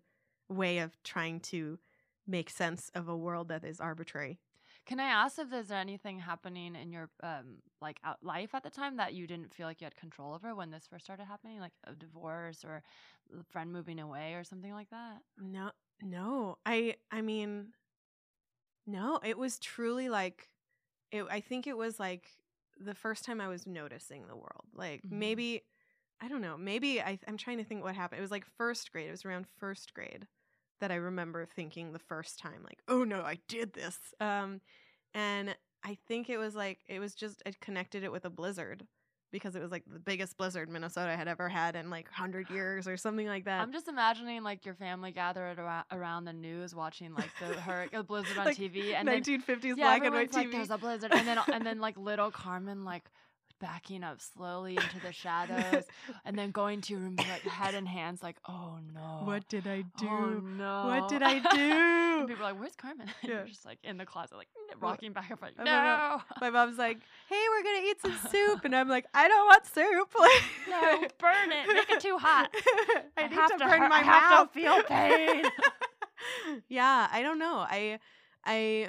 [0.49, 1.77] way of trying to
[2.25, 4.39] make sense of a world that is arbitrary.
[4.85, 8.69] Can I ask if there's anything happening in your um like out life at the
[8.69, 11.59] time that you didn't feel like you had control over when this first started happening,
[11.59, 12.83] like a divorce or
[13.39, 15.21] a friend moving away or something like that?
[15.37, 15.71] No
[16.01, 16.57] no.
[16.65, 17.73] I I mean
[18.85, 20.49] no, it was truly like
[21.11, 22.31] it I think it was like
[22.79, 24.65] the first time I was noticing the world.
[24.73, 25.11] Like Mhm.
[25.11, 25.63] maybe
[26.21, 28.19] I don't know, maybe I I'm trying to think what happened.
[28.19, 29.09] It was like first grade.
[29.09, 30.27] It was around first grade
[30.79, 34.61] that I remember thinking the first time like, "Oh no, I did this." Um
[35.13, 38.85] and I think it was like it was just I connected it with a blizzard
[39.31, 42.87] because it was like the biggest blizzard Minnesota had ever had in like 100 years
[42.87, 43.61] or something like that.
[43.61, 48.01] I'm just imagining like your family gathered around, around the news watching like the hurricane
[48.03, 50.51] blizzard on Like TV and then 1950s yeah, black and white like TV.
[50.53, 53.09] there's a blizzard and then and then like little Carmen like
[53.59, 55.83] backing up slowly into the shadows
[56.25, 59.65] and then going to your room like head and hands like oh no what did
[59.67, 60.07] I do?
[60.07, 60.81] Oh no!
[60.85, 62.27] What did I and do?
[62.27, 63.37] people are like, "Where's Carmen?" And Yeah.
[63.37, 64.47] you're just like in the closet, like
[64.79, 65.53] rocking back and forth.
[65.57, 69.27] Uh, No, My mom's like, "Hey, we're gonna eat some soup," and I'm like, "I
[69.29, 70.09] don't want soup.
[70.19, 72.49] Like, no, burn it, make it too hot.
[73.17, 74.51] I, I need have to to burn hurt- my I mouth.
[74.51, 75.45] feel pain.
[76.67, 77.65] yeah, I don't know.
[77.67, 77.99] I,
[78.45, 78.87] I,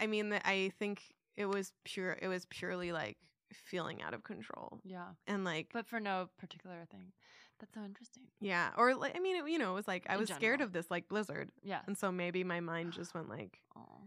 [0.00, 1.02] I mean, I think
[1.36, 2.16] it was pure.
[2.20, 3.16] It was purely like
[3.52, 7.12] feeling out of control Yeah, and like but for no particular thing.
[7.58, 8.24] That's so interesting.
[8.40, 10.60] yeah, or like I mean, it, you know, it was like I In was scared
[10.60, 11.80] of this like blizzard, Yeah.
[11.86, 13.58] and so maybe my mind just went like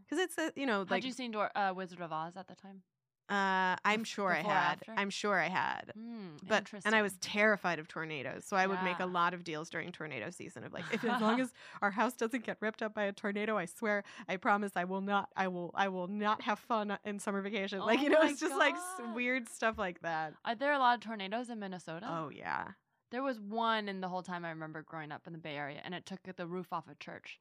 [0.07, 2.47] because it's a, you know Had like you seen Dor- uh, Wizard of Oz at
[2.47, 2.81] the time?
[3.29, 4.79] Uh, I'm sure I before had.
[4.97, 5.91] I'm sure I had.
[5.93, 9.43] Hmm, but and I was terrified of tornadoes, so I would make a lot of
[9.43, 12.81] deals during tornado season of like, if as long as our house doesn't get ripped
[12.81, 16.07] up by a tornado, I swear, I promise, I will not, I will, I will
[16.07, 17.79] not have fun in summer vacation.
[17.79, 18.75] like Oh you know, it's just like
[19.13, 20.33] weird stuff like that.
[20.45, 22.07] Are there a lot of tornadoes in Minnesota?
[22.09, 22.69] Oh yeah,
[23.11, 25.81] There was one in the whole time I remember growing up in the Bay Area,
[25.83, 27.39] and it took the roof off a church.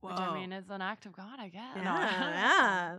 [0.00, 1.76] Which I mean is an act of God, I guess.
[1.76, 1.84] Yeah,
[2.30, 2.96] yeah.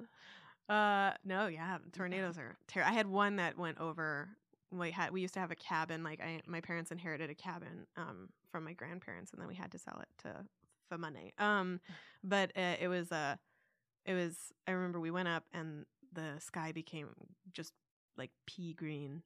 [0.67, 2.57] Uh, no, yeah, tornadoes are.
[2.67, 4.29] Ter- I had one that went over.
[4.71, 6.03] We had we used to have a cabin.
[6.03, 9.71] Like I, my parents inherited a cabin um from my grandparents, and then we had
[9.71, 10.45] to sell it to
[10.89, 11.33] for money.
[11.37, 11.79] Um,
[12.23, 13.35] but uh, it was uh,
[14.05, 14.37] it was.
[14.67, 17.09] I remember we went up, and the sky became
[17.53, 17.73] just
[18.17, 19.21] like pea green.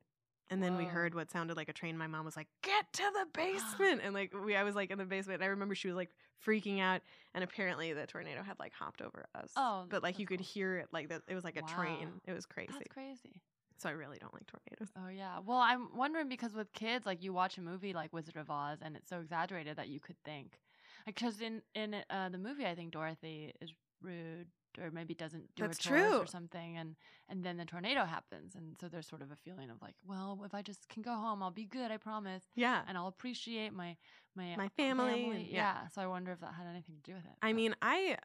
[0.52, 1.98] And then we heard what sounded like a train.
[1.98, 4.98] My mom was like, "Get to the basement!" and like we, I was like in
[4.98, 5.36] the basement.
[5.36, 6.10] And I remember she was like
[6.46, 7.02] freaking out,
[7.34, 9.52] and apparently the tornado had like hopped over us.
[9.56, 11.22] Oh, but like you that's could hear it like that.
[11.28, 12.10] It was like a train.
[12.26, 12.72] It was crazy.
[12.74, 13.42] That's crazy.
[13.78, 14.90] So I really don't like tornadoes.
[14.98, 15.40] Oh yeah.
[15.46, 18.80] Well, I'm wondering because with kids, like you watch a movie like Wizard of Oz,
[18.82, 20.60] and it's so exaggerated that you could think,
[21.06, 24.48] like, because in in uh, the movie, I think Dorothy is rude
[24.82, 26.20] or maybe doesn't do That's her chores true.
[26.22, 26.96] or something, and
[27.28, 30.42] and then the tornado happens, and so there's sort of a feeling of like, well,
[30.46, 32.82] if I just can go home, I'll be good, I promise, Yeah.
[32.88, 33.98] and I'll appreciate my
[34.36, 35.82] my My family and- yeah.
[35.84, 35.88] yeah.
[35.90, 37.32] So I wonder if that had anything to do with it.
[37.42, 38.18] I but- mean, I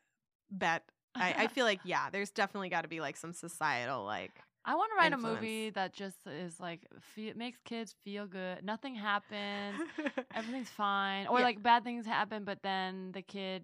[0.50, 0.82] bet.
[1.16, 4.32] I, I feel like yeah, there's definitely got to be like some societal like.
[4.66, 5.38] I want to write influence.
[5.38, 6.80] a movie that just is like
[7.14, 8.64] fe- makes kids feel good.
[8.64, 9.78] Nothing happens.
[10.34, 11.44] everything's fine or Yeah.
[11.44, 13.62] like bad things happen but then the kid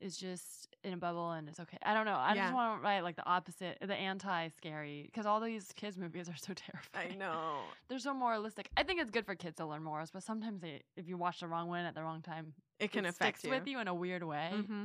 [0.00, 2.44] is just in a bubble and it's okay i don't know i Yeah.
[2.44, 6.36] just want to write like the opposite the anti-scary because all these kids movies are
[6.36, 7.62] so terrifying I know.
[7.88, 10.82] they're so moralistic i think it's good for kids to learn morals but sometimes they,
[10.96, 13.50] if you watch the wrong one at the wrong time It can it affect sticks
[13.58, 14.84] with you in a weird way hmm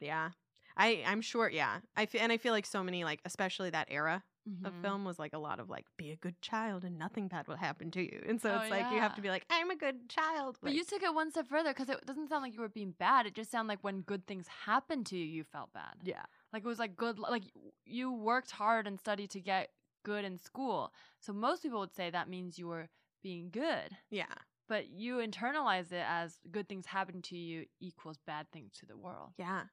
[0.00, 0.30] Yeah.
[0.76, 1.48] I I'm sure.
[1.48, 1.78] Yeah.
[1.96, 4.24] I feel and I feel like so many like especially that era
[4.64, 4.82] of Mhm.
[4.82, 7.56] film was like a lot of like be a good child and nothing bad will
[7.56, 8.22] happen to you.
[8.28, 10.58] And so Oh, it's like you have to be like I'm a good child.
[10.60, 12.68] but like- you took it one step further because it doesn't sound like you were
[12.68, 15.96] being bad it just sounded like when good things happened to you you felt bad
[16.02, 16.24] yeah.
[16.52, 17.44] Like it was like good like
[17.86, 19.72] you worked hard and studied to get
[20.04, 20.92] good in school.
[21.20, 22.90] So most people would say that means you were
[23.22, 23.96] being good.
[24.10, 24.34] Yeah.
[24.68, 28.96] But you internalize it as good things happen to you equals bad things to the
[28.98, 29.32] world.
[29.38, 29.64] Yeah.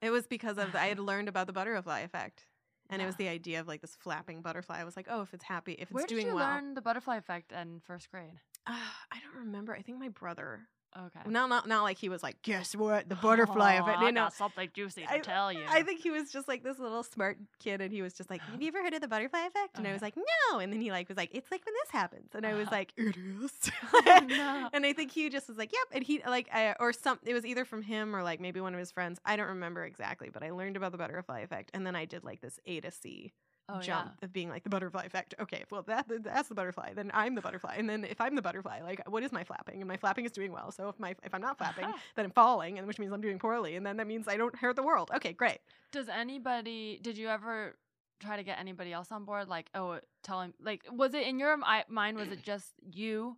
[0.00, 2.46] It was because of the, I had learned about the butterfly effect.
[2.90, 4.78] And it was the idea of like this flapping butterfly.
[4.80, 6.46] I was like, oh, if it's happy, if it's Where did doing you well.
[6.48, 8.34] learn the butterfly effect in first grade?
[8.66, 8.72] Uh,
[9.12, 9.74] I don't remember.
[9.74, 10.60] I think my brother
[10.96, 11.28] Okay.
[11.28, 13.98] Not not not like he was like, guess what, the butterfly oh, effect.
[13.98, 15.60] I You know, got something juicy to I- tell you.
[15.68, 18.40] I think he was just like this little smart kid, and he was just like,
[18.42, 20.06] "Have you ever heard of the butterfly effect?" And I was Uh-huh.
[20.14, 20.16] like,
[20.52, 22.68] "No." And then he like was like, "It's like when this happens," and I was
[22.68, 22.76] Uh-huh.
[22.76, 23.70] like, "It is."
[24.36, 24.68] No.
[24.72, 27.34] And I think he just was like, "Yep." And he like, I, or some, it
[27.34, 29.18] was either from him or like maybe one of his friends.
[29.24, 32.22] I don't remember exactly, but I learned about the butterfly effect, and then I did
[32.24, 33.32] like this A to C
[33.68, 35.34] oh, jump of being like the butterfly effect.
[35.40, 36.92] Okay, well that that's the butterfly.
[36.94, 39.80] Then I'm the butterfly, and then if I'm the butterfly, like what is my flapping?
[39.80, 40.70] And my flapping is doing well.
[40.70, 41.98] So if my if I'm not flapping, Aha.
[42.16, 44.54] then I'm falling, and which means I'm doing poorly, and then that means I don't
[44.56, 45.10] hurt the world.
[45.16, 45.58] Okay, great.
[45.92, 46.98] Does anybody?
[47.02, 47.76] Did you ever
[48.20, 49.48] try to get anybody else on board?
[49.48, 50.54] Like, oh, tell him.
[50.60, 52.16] Like, was it in your mi- mind?
[52.16, 53.36] Was it just you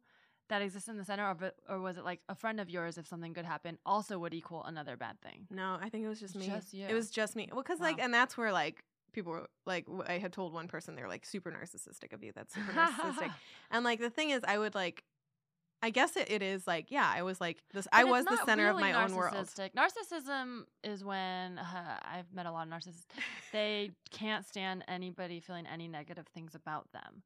[0.48, 2.98] that exists in the center, of it, or was it like a friend of yours?
[2.98, 5.46] If something good happened, also would equal another bad thing.
[5.50, 6.46] No, I think it was just me.
[6.46, 6.86] Just you.
[6.86, 7.48] It was just me.
[7.52, 8.84] Well, because like, and that's where like
[9.16, 12.30] people were like, I had told one person they're like super narcissistic of you.
[12.32, 13.32] That's super narcissistic.
[13.72, 15.02] and like the thing is, I would like,
[15.82, 17.88] I guess it, it is like, yeah, I was like this.
[17.92, 19.34] I was the center of really my own world.
[19.34, 19.70] narcissistic.
[19.74, 23.06] Narcissism is when uh, I've met a lot of narcissists.
[23.52, 27.22] They can't stand anybody feeling any negative things about them.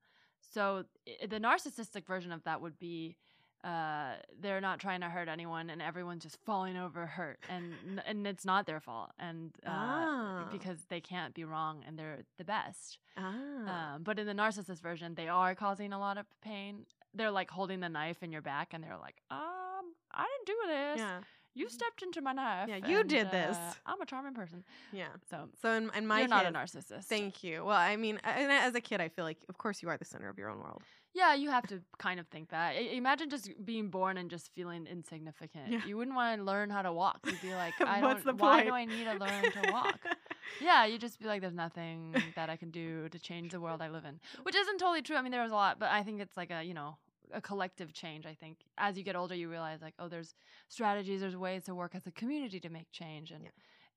[0.52, 0.84] So
[1.28, 3.16] the narcissistic version of that would be
[3.64, 8.26] uh, they're not trying to hurt anyone, and everyone's just falling over hurt, and and
[8.26, 10.48] it's not their fault, and uh, Ah.
[10.50, 12.98] because they can't be wrong, and they're the best.
[13.18, 13.94] Ah.
[13.94, 16.86] Um, but in the narcissist version, they are causing a lot of pain.
[17.14, 20.58] They're like holding the knife in your back, and they're like, um, I didn't do
[20.68, 20.98] this.
[20.98, 21.18] yeah,
[21.54, 22.68] You stepped into my knife.
[22.68, 23.56] Yeah, you and, did this.
[23.56, 24.62] uh, I'm a charming person.
[24.92, 25.08] yeah.
[25.28, 27.04] So So in, in my you're not a narcissist.
[27.04, 27.64] Thank you.
[27.64, 30.04] Well, I mean, and as a kid, I feel like, of course, you are the
[30.04, 30.82] center of your own world.
[31.12, 32.76] yeah, you have to kind of think that.
[32.76, 35.68] I- imagine just being born and just feeling insignificant.
[35.68, 35.80] Yeah.
[35.86, 37.18] You wouldn't want to learn how to walk.
[37.26, 38.38] You'd be like, I What's don't.
[38.38, 39.98] Why do I need to learn to walk?
[40.62, 43.82] yeah, you just be like, there's nothing that I can do to change the world
[43.82, 45.16] I live in, which isn't totally true.
[45.16, 46.96] I mean, there was a lot, but I think it's like a you know
[47.32, 48.26] a collective change.
[48.26, 50.34] I think as you get older, you realize like, oh, there's
[50.68, 53.50] strategies, there's ways to work as a community to make change, and Yeah.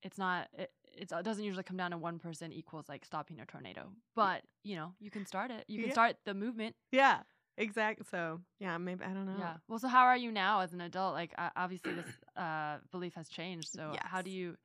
[0.03, 0.47] it's not.
[0.57, 3.89] It, it's, it doesn't usually come down to one person equals like stopping a tornado,
[4.15, 5.65] but you know you can start it.
[5.67, 5.93] You can Yeah.
[5.93, 6.75] start the movement.
[6.91, 7.21] yeah,
[7.57, 8.05] exactly.
[8.09, 9.37] So yeah, maybe I don't know.
[9.39, 9.57] Yeah.
[9.67, 11.13] Well, so how are you now as an adult?
[11.13, 12.05] Like, uh, obviously, this
[12.37, 13.69] uh, belief has changed.
[13.73, 14.55] So, how do you?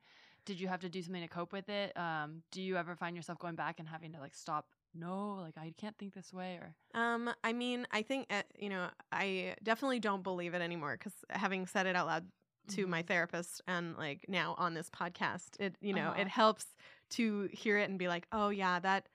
[0.45, 1.95] Did you have to do something to cope with it?
[1.97, 4.65] Um, do you ever find yourself going back and having to like stop?
[4.93, 8.69] No, like I can't think this way, or Um, I mean, I think uh, you
[8.69, 12.27] know, I definitely don't believe it anymore because having said it out loud
[12.69, 13.07] to my Mhm.
[13.07, 16.21] therapist and like now on this podcast, it you know, Uh-huh.
[16.21, 16.65] it helps
[17.11, 19.07] to hear it and be like, oh yeah, that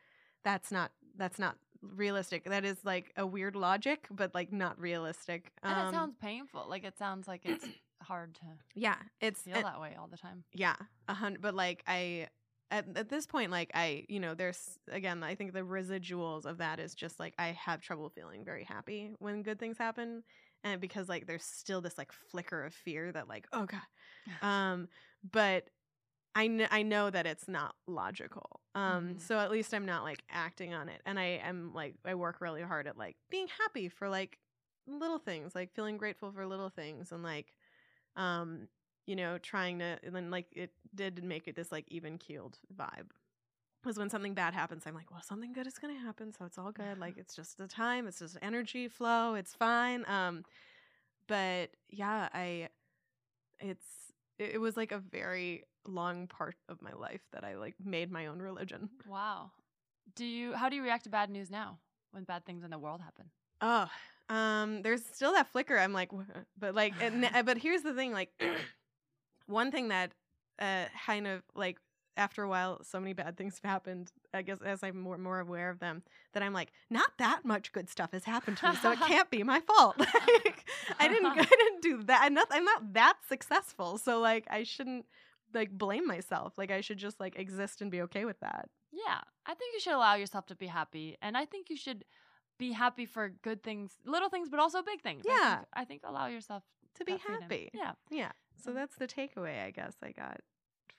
[0.45, 2.45] that's not that's not realistic.
[2.45, 5.53] That is like a weird logic, but like not realistic.
[5.63, 6.67] and Um, it sounds painful.
[6.69, 7.65] Like it sounds like it's
[8.03, 8.41] hard to
[8.75, 10.45] yeah, it's feel and- that way all the time.
[10.53, 10.77] yeah
[11.09, 12.29] a hundred but like i
[12.75, 16.59] at, at this point like i you know there's again i think the residuals of
[16.59, 20.23] that is just like i have trouble feeling very happy when good things happen
[20.65, 23.81] and because like there's still this like flicker of fear that like oh god
[24.47, 24.89] um
[25.33, 25.69] but
[26.37, 29.21] I, kn- I know that it's not logical um Mhm.
[29.21, 32.41] so at least i'm not like acting on it and i am like i work
[32.41, 34.39] really hard at like being happy for like
[34.87, 37.55] little things like feeling grateful for little things and like
[38.17, 38.69] um
[39.07, 42.59] you know trying to and then like it did make it this like even keeled
[42.75, 43.11] vibe
[43.85, 46.45] was when something bad happens i'm like well something good is going to happen so
[46.45, 50.45] it's all good like it's just the time it's just energy flow it's fine um
[51.27, 52.69] but yeah i
[53.61, 53.87] it's
[54.39, 58.11] it, it was like a very long part of my life that i like made
[58.11, 59.51] my own religion Wow.
[60.15, 60.53] Do you?
[60.53, 61.79] How do you react to bad news now
[62.13, 63.31] when bad things in the world happen?
[63.61, 63.89] Oh,
[64.29, 65.79] um, there's still that flicker.
[65.79, 66.11] I'm like,
[66.59, 68.13] but like, and, but here's the thing.
[68.13, 68.31] Like,
[69.47, 70.13] one thing that
[70.59, 71.79] uh, kind of like
[72.17, 74.13] after a while, so many bad things have happened.
[74.33, 76.03] I guess as I'm more more aware of them,
[76.33, 79.31] that I'm like, not that much good stuff has happened to me, so it can't
[79.31, 79.99] be my fault.
[79.99, 80.65] like,
[81.01, 82.21] I didn't, I didn't do that.
[82.23, 85.07] I'm not, I'm not that successful, so like, I shouldn't
[85.53, 86.53] like blame myself.
[86.57, 88.69] Like, I should just like exist and be okay with that.
[88.93, 92.05] Yeah, I think you should allow yourself to be happy, and I think you should
[92.59, 95.25] be happy for good things, little things, but also big things.
[95.29, 95.57] I Yeah.
[95.57, 96.63] think, I think allow yourself
[96.99, 97.43] To be freedom.
[97.43, 97.71] happy.
[97.75, 97.93] Yeah.
[98.09, 98.31] Yeah.
[98.63, 98.75] So Mm.
[98.75, 100.41] that's the takeaway I guess I got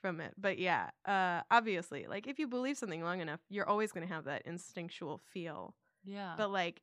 [0.00, 0.34] from it.
[0.38, 4.12] But yeah, uh obviously, like if you believe something long enough, you're always going to
[4.12, 5.74] have that instinctual feel.
[6.04, 6.34] Yeah.
[6.36, 6.82] But like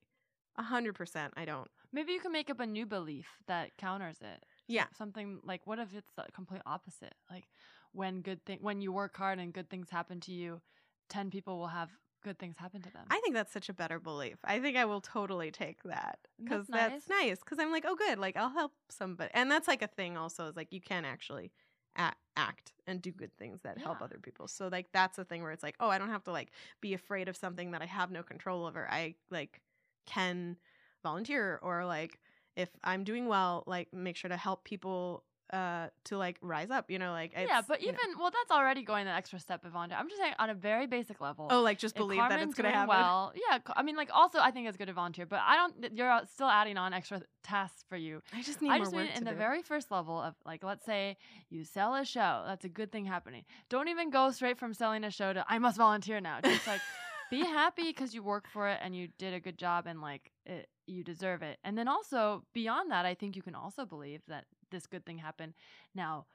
[0.57, 1.69] a 100% I don't.
[1.91, 4.45] Maybe you can make up a new belief that counters it.
[4.67, 4.85] Yeah.
[4.97, 7.15] Something like what if it's the complete opposite?
[7.29, 7.47] Like
[7.91, 10.61] when good thing when you work hard and good things happen to you,
[11.09, 11.89] 10 people will have
[12.23, 13.07] good things happen to them.
[13.09, 14.37] I think that's such a better belief.
[14.43, 18.17] I think I will totally take that cuz That's nice cuz I'm like, "Oh good,
[18.19, 21.51] like I'll help somebody." And that's like a thing also is like you can actually
[21.95, 24.47] a- act and do good things that help other people.
[24.47, 26.51] So like that's a thing where it's like, "Oh, I don't have to like
[26.81, 28.89] be afraid of something that I have no control over.
[28.89, 29.61] I like
[30.05, 30.57] can
[31.03, 32.19] volunteer or like
[32.55, 36.89] if I'm doing well, like make sure to help people uh to like rise up.
[36.89, 39.65] You know, like yeah, but you even know- well, that's already going the extra step
[39.65, 39.97] of volunteer.
[39.99, 41.47] I'm just saying on a very basic level.
[41.49, 42.89] oh, like just believe that it's gonna happen.
[42.89, 43.33] well.
[43.35, 45.97] Yeah, i mean, like also I think it's good to volunteer, but I don't.
[45.97, 48.21] You're uh, still adding on extra tasks for you.
[48.33, 49.37] I just need I just mean in the do.
[49.37, 51.17] very first level of like, let's say
[51.49, 52.43] you sell a show.
[52.47, 53.43] That's a good thing happening.
[53.69, 56.39] Don't even go straight from selling a show to I must volunteer now.
[56.43, 56.81] Just like
[57.29, 60.31] be happy because you work for it and you did a good job and like
[60.45, 61.57] it, you deserve it.
[61.63, 65.17] And then also beyond that, I think you can also believe that this good thing
[65.19, 65.53] happen.
[65.95, 66.25] Now,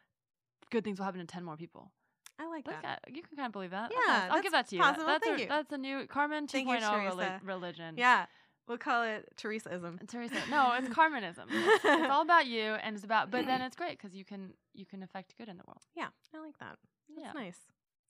[0.70, 1.93] good things will happen to ten more people.
[2.41, 3.01] I like that.
[3.09, 3.91] You can kind of believe that.
[3.91, 4.30] Yeah, nice.
[4.30, 4.80] I'll give that to you.
[4.80, 5.07] Possible.
[5.07, 5.49] That's Thank a, you.
[5.49, 7.95] that's a new Carmen 2.0 Thank you, oh reli- religion.
[7.99, 8.26] Yeah,
[8.68, 10.07] we'll call it Teresaism.
[10.09, 10.36] Teresa.
[10.51, 11.47] No, it's Carmenism.
[11.51, 13.30] It's, it's all about you, and it's about.
[13.30, 15.82] But then it's great because you can you can affect good in the world.
[15.97, 16.76] Yeah, I like that.
[17.09, 17.41] That's yeah.
[17.41, 17.59] nice.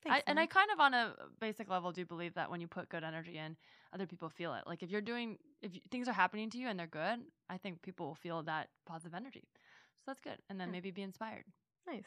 [0.07, 2.68] I, Thanks, and I kind of on a basic level do believe that when you
[2.68, 3.57] put good energy in,
[3.93, 4.62] other people feel it.
[4.66, 7.18] Like if you're doing, if y- things are happening to you and they're good,
[7.51, 9.49] I think people will feel that positive energy.
[10.09, 10.73] That's good, and then Yeah.
[10.73, 11.45] maybe be inspired.
[11.87, 12.03] nice,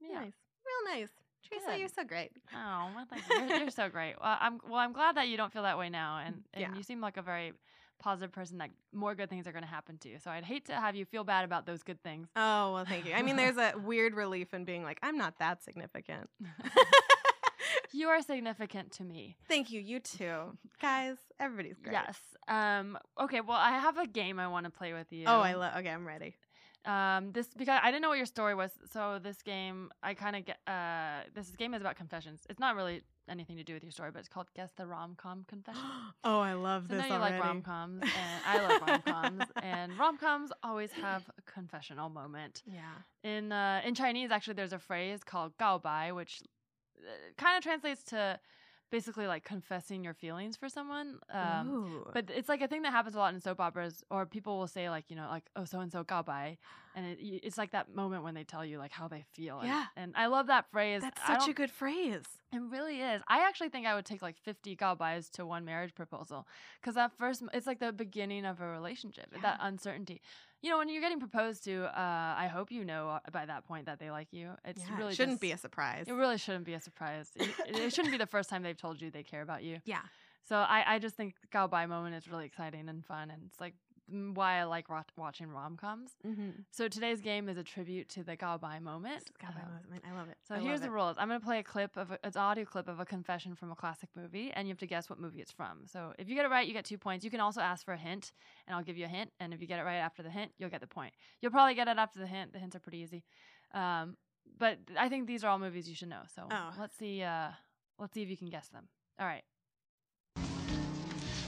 [0.00, 0.20] Yeah.
[0.20, 1.10] nice, real nice.
[1.48, 1.78] Teresa, Good.
[1.80, 2.30] you're so great.
[2.54, 3.34] Oh, well, thank you.
[3.36, 4.14] You're, you're so great.
[4.20, 4.76] Well, I'm well.
[4.78, 6.74] I'm glad that you don't feel that way now, and and Yeah.
[6.76, 7.52] you seem like a very
[7.98, 8.58] positive person.
[8.58, 10.18] That more good things are going to happen to you.
[10.18, 12.28] So I'd hate to have you feel bad about those good things.
[12.36, 13.12] Oh well, thank you.
[13.14, 16.28] I mean, there's a weird relief in being like, I'm not that significant.
[17.92, 19.36] you are significant to me.
[19.48, 19.80] Thank you.
[19.80, 21.16] You too, guys.
[21.38, 21.92] Everybody's great.
[21.92, 22.18] Yes.
[22.48, 22.98] Um.
[23.20, 23.40] Okay.
[23.40, 25.24] Well, I have a game I want to play with you.
[25.26, 25.74] Oh, I love.
[25.78, 26.34] Okay, I'm ready.
[26.86, 27.32] Um.
[27.32, 28.70] This because I didn't know what your story was.
[28.92, 30.58] So this game, I kind of get.
[30.66, 31.20] Uh.
[31.34, 32.42] This game is about confessions.
[32.50, 35.14] It's not really anything to do with your story, but it's called Guess the Rom
[35.16, 35.82] Com Confession.
[36.24, 37.36] oh, I love So I this know you already.
[37.36, 42.08] like rom coms, and I love rom coms, and rom coms always have a confessional
[42.10, 42.62] moment.
[42.66, 42.82] Yeah.
[43.22, 46.42] In uh, in Chinese, actually, there's a phrase called "gao bai," which
[46.98, 48.38] uh, kind of translates to
[48.96, 51.08] basically like confessing your feelings for someone.
[51.40, 51.66] Um,
[52.16, 54.68] but it's like a thing that happens a lot in soap operas, or people will
[54.78, 56.58] say like you know like oh so and so gao bai,
[56.94, 59.58] and it, it's like that moment when they tell you like how they feel.
[59.58, 59.84] And, Yeah.
[59.96, 61.02] and I love that phrase.
[61.02, 62.22] that's such a good phrase.
[62.52, 63.22] it really is.
[63.28, 66.46] I actually think I would take like 50 gao bais to one marriage proposal
[66.80, 69.40] because that first, it's like the beginning of a relationship, Yeah.
[69.42, 70.20] that uncertainty.
[70.62, 73.66] You know, when you're getting proposed to, uh, I hope you know uh, by that
[73.66, 74.52] point that they like you.
[74.64, 76.06] It's yeah, really it shouldn't just- be a surprise.
[76.08, 77.30] It really shouldn't be a surprise.
[77.36, 79.80] it, it shouldn't be the first time they've told you they care about you.
[79.84, 80.00] yeah.
[80.46, 83.42] So I, I just think the gao bai moment is really exciting and fun, and
[83.46, 83.72] it's like
[84.08, 86.10] why I like ro- watching rom coms.
[86.26, 86.50] Mm-hmm.
[86.70, 89.30] So today's game is a tribute to the gao bai moment.
[89.40, 90.02] God, I Um, love it.
[90.06, 90.36] I love it.
[90.46, 90.90] so I here's the it.
[90.92, 91.16] rules.
[91.18, 93.54] I'm going to play a clip of a, it's an audio clip of a confession
[93.54, 95.86] from a classic movie, and you have to guess what movie it's from.
[95.86, 97.24] So if you get it right, you get two points.
[97.24, 98.32] You can also ask for a hint,
[98.66, 99.30] and I'll give you a hint.
[99.40, 101.14] And if you get it right after the hint, you'll get the point.
[101.40, 102.52] You'll probably get it after the hint.
[102.52, 103.24] The hints are pretty easy.
[103.72, 104.16] Um,
[104.58, 106.22] but I think these are all movies you should know.
[106.34, 106.72] So Oh.
[106.78, 107.22] let's see.
[107.22, 107.48] Uh,
[107.98, 108.88] let's see if you can guess them.
[109.18, 109.42] All right.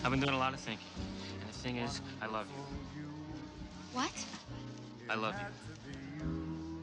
[0.05, 0.87] I've been doing a lot of thinking.
[1.67, 2.63] And the thing is, I love you.
[3.93, 4.27] What?
[5.11, 5.47] I love you.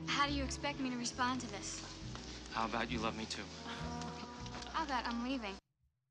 [0.08, 1.82] How do you expect me to respond to this?
[2.52, 3.44] How about you love me too?
[4.74, 5.54] How about I'm leaving?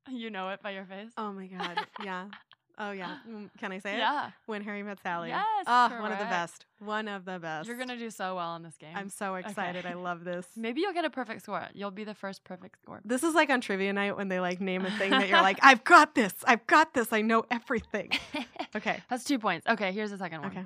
[0.08, 1.10] You know it by your face.
[1.18, 1.78] Oh my god.
[2.02, 2.26] Yeah.
[2.78, 3.16] Oh yeah.
[3.28, 3.98] Mm, Can I say it?
[3.98, 4.30] yeah.
[4.46, 5.28] When Harry Met Sally.
[5.28, 6.64] Yes, Oh, one of the best.
[6.78, 7.68] One of the best.
[7.68, 8.94] You're gonna do so well in this game.
[8.96, 9.84] I'm so excited.
[9.86, 10.46] I love this.
[10.56, 11.66] Maybe you'll get a perfect score.
[11.74, 13.00] You'll be the first perfect score.
[13.04, 15.58] This is like on trivia night when they like name a thing that you're like,
[15.62, 16.32] I've got this.
[16.44, 17.12] I've got this.
[17.12, 18.10] I know everything.
[18.74, 19.00] Okay.
[19.10, 19.66] That's two points.
[19.68, 20.50] Okay, here's the second one.
[20.50, 20.64] Okay.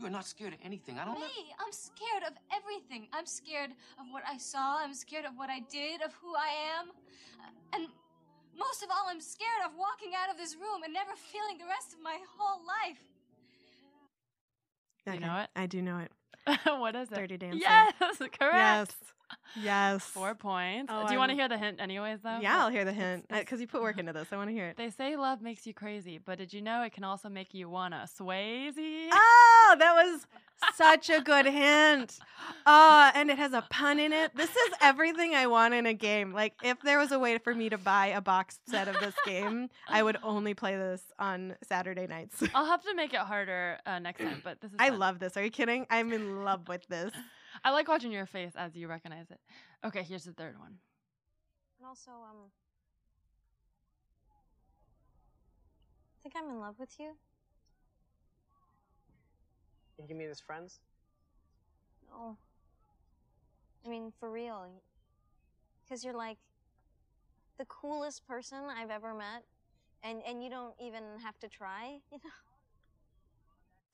[0.00, 0.98] You're not scared of anything.
[0.98, 1.20] I don't know.
[1.20, 3.06] Me, I'm scared of everything.
[3.12, 4.78] I'm scared of what I saw.
[4.82, 6.50] I'm scared of what I did, of who I
[6.80, 6.88] am.
[7.72, 7.86] And
[8.58, 11.66] most of all, I'm scared of walking out of this room and never feeling the
[11.66, 13.02] rest of my whole life.
[15.06, 15.50] Do you know it?
[15.54, 16.10] I do know it.
[16.64, 17.14] what is it?
[17.14, 17.60] Dirty Dancing.
[17.60, 18.32] Yes, correct.
[18.40, 18.88] Yes.
[19.60, 20.02] Yes.
[20.04, 20.92] Four points.
[20.94, 22.38] Oh, Do you want to hear the hint anyways, though?
[22.40, 24.28] Yeah, I'll hear the hint because you put work into this.
[24.32, 24.76] I want to hear it.
[24.76, 27.68] They say love makes you crazy, but did you know it can also make you
[27.68, 29.08] wanna Swayze?
[29.12, 30.26] Oh, that was
[30.74, 32.18] such a good hint.
[32.66, 34.34] Oh, and it has a pun in it.
[34.34, 36.32] This is everything I want in a game.
[36.32, 39.14] Like, if there was a way for me to buy a box set of this
[39.26, 42.42] game, I would only play this on Saturday nights.
[42.54, 44.76] I'll have to make it harder uh, next time, but this is.
[44.78, 44.98] I fun.
[44.98, 45.36] love this.
[45.36, 45.86] Are you kidding?
[45.90, 47.12] I'm in love with this.
[47.64, 49.40] I like watching your face as you recognize it.
[49.84, 50.76] Okay, here's the third one.
[51.78, 52.50] And also, um.
[56.18, 57.12] I think I'm in love with you.
[59.96, 60.80] Think you mean as friends?
[62.10, 62.36] No.
[63.84, 64.66] I mean, for real.
[65.84, 66.38] Because you're like
[67.58, 69.44] the coolest person I've ever met.
[70.02, 72.30] And, and you don't even have to try, you know?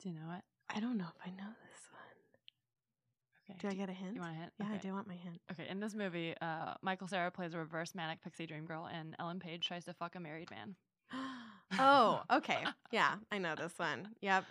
[0.02, 0.42] Do you know it?
[0.68, 1.89] I don't know if I know this one.
[3.50, 3.58] Okay.
[3.60, 4.14] Do I get a hint?
[4.14, 4.52] You want a hint?
[4.58, 5.40] Yeah, I do want my hint.
[5.52, 9.14] Okay, in this movie, uh, Michael Cera plays a reverse manic pixie dream girl, and
[9.18, 10.74] Ellen Page tries to fuck a married man.
[11.78, 12.64] oh, okay.
[12.90, 14.08] Yeah, I know this one.
[14.20, 14.44] Yep.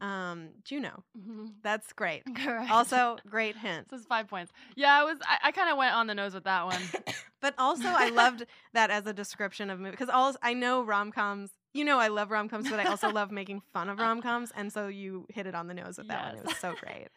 [0.00, 1.04] Um, Juno.
[1.18, 1.54] Mhm.
[1.62, 2.22] That's great.
[2.36, 2.70] Correct.
[2.70, 3.88] Also, great hint.
[3.88, 4.52] this is five points.
[4.76, 5.16] Yeah, I was.
[5.22, 6.80] I, I kind of went on the nose with that one.
[7.42, 11.12] But also, I loved that as a description of movie because all I know rom
[11.12, 11.50] coms.
[11.74, 14.50] You know, I love rom coms, but I also love making fun of rom coms,
[14.56, 16.36] and so you hit it on the nose with that one.
[16.38, 17.08] It was so great.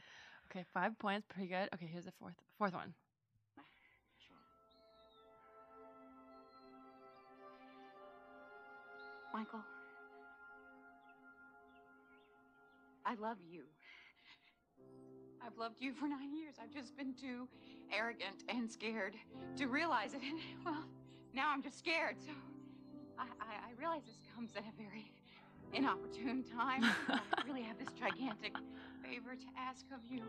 [0.51, 1.69] Okay, five points, pretty good.
[1.73, 2.93] Okay, here's the fourth fourth one.
[9.33, 9.63] Michael,
[13.05, 13.61] I love you.
[15.45, 16.55] I've loved you for nine years.
[16.61, 17.47] I've just been too
[17.95, 19.15] arrogant and scared
[19.57, 20.21] to realize it.
[20.21, 20.83] And, well,
[21.33, 22.17] now I'm just scared.
[22.19, 22.31] So
[23.17, 25.11] I, I, I realize this comes at a very
[25.73, 26.83] inopportune time.
[27.09, 28.55] I really have this gigantic
[29.03, 30.23] favor to ask of you.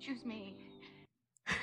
[0.00, 0.54] Choose me.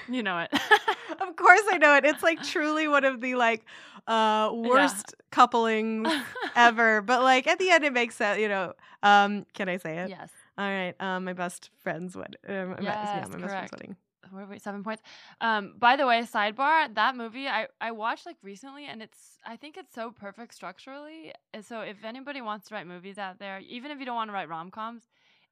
[0.10, 0.50] You know it.
[1.22, 2.06] of course, I know it.
[2.06, 3.64] It's like truly one of the like
[4.08, 6.08] uh worst couplings
[6.56, 7.02] ever.
[7.02, 8.40] But like at the end, it makes sense.
[8.40, 8.74] You know.
[9.04, 10.10] Um, can I say it?
[10.10, 10.30] yes.
[10.58, 10.94] All right.
[11.00, 12.36] Um, my best friend's wedding.
[12.48, 13.72] Um, my- yeah, Yes, my best friend's correct.
[13.74, 13.96] wedding.
[14.36, 15.02] What we, seven points.
[15.42, 19.56] Um, by the way, sidebar, that movie I, I watched like recently and it's I
[19.56, 21.34] think it's so perfect structurally.
[21.54, 24.30] And so if anybody wants to write movies out there, even if you don't want
[24.30, 25.04] to write rom coms,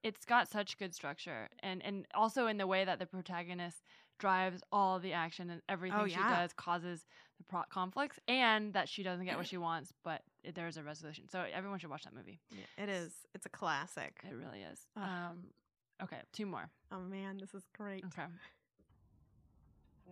[0.04, 1.50] it's got such good structure.
[1.62, 3.84] And and also in the way that the protagonist
[4.20, 7.06] drives all the action and everything Oh, she does causes
[7.40, 10.84] the pro- conflicts and that she doesn't get what she wants, but it, there's a
[10.84, 11.28] resolution.
[11.28, 12.40] So everyone should watch that movie.
[12.52, 13.12] Yeah, it is.
[13.34, 14.20] It's a classic.
[14.24, 14.80] It really is.
[14.96, 15.46] Um,
[16.02, 16.70] okay, two more.
[16.92, 18.06] Oh man, this is great.
[18.06, 18.28] Okay.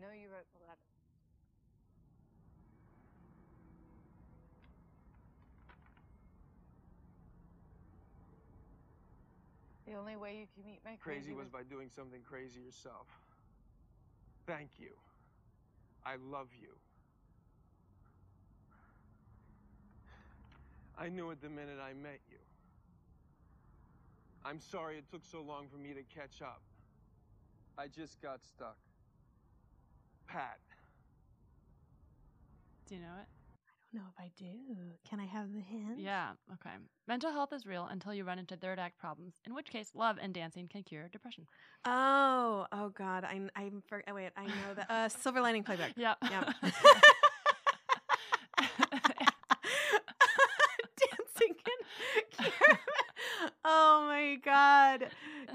[0.01, 0.81] No, you wrote the letter.
[9.85, 13.05] The only way you can meet my Crazy was by doing something crazy yourself.
[14.47, 14.89] Thank you.
[16.03, 16.69] I love you.
[20.97, 22.37] I knew it the minute I met you.
[24.43, 26.61] I'm sorry it took so long for me to catch up.
[27.77, 28.77] I just got stuck.
[30.31, 30.59] Pat.
[32.87, 33.27] Do you know it?
[33.27, 34.45] I don't know if I do.
[35.09, 35.99] Can I have the hint?
[35.99, 36.75] Yeah, okay.
[37.07, 40.17] Mental health is real until you run into third act problems, in which case love
[40.21, 41.45] and dancing can cure depression.
[41.83, 43.25] Oh, oh God.
[43.25, 44.31] I'm, I'm for, oh, wait.
[44.37, 44.89] I know that.
[44.89, 45.91] Uh, Silver Lining Playbook.
[45.97, 46.17] Yep.
[46.29, 46.49] Yep.
[50.97, 52.79] Dancing in cure-
[53.65, 55.09] Oh my God.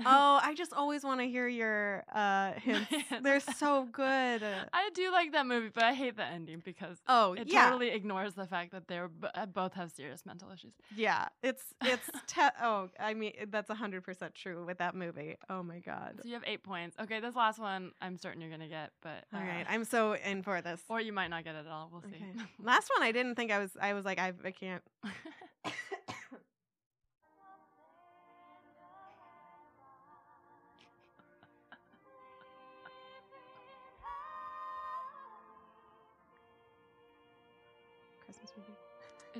[0.04, 2.90] Oh, I just always want to hear your uh, hints.
[3.22, 4.42] They're so good.
[4.72, 7.64] I do like that movie, but I hate the ending because Oh, it yeah.
[7.66, 10.72] totally ignores the fact that they're b- uh, both have serious mental issues.
[10.94, 15.36] Yeah, it's it's te- oh, I mean that's hundred percent true with that movie.
[15.48, 16.20] Oh my god!
[16.22, 16.96] So you have eight points.
[17.00, 20.14] Okay, this last one I'm certain you're gonna get, but All uh, right, I'm so
[20.14, 20.80] in for this.
[20.88, 21.88] or you might not get it at all.
[21.92, 22.08] We'll see.
[22.08, 22.44] Okay.
[22.62, 23.70] Last one, I didn't think I was.
[23.80, 24.82] I was like, I, I can't.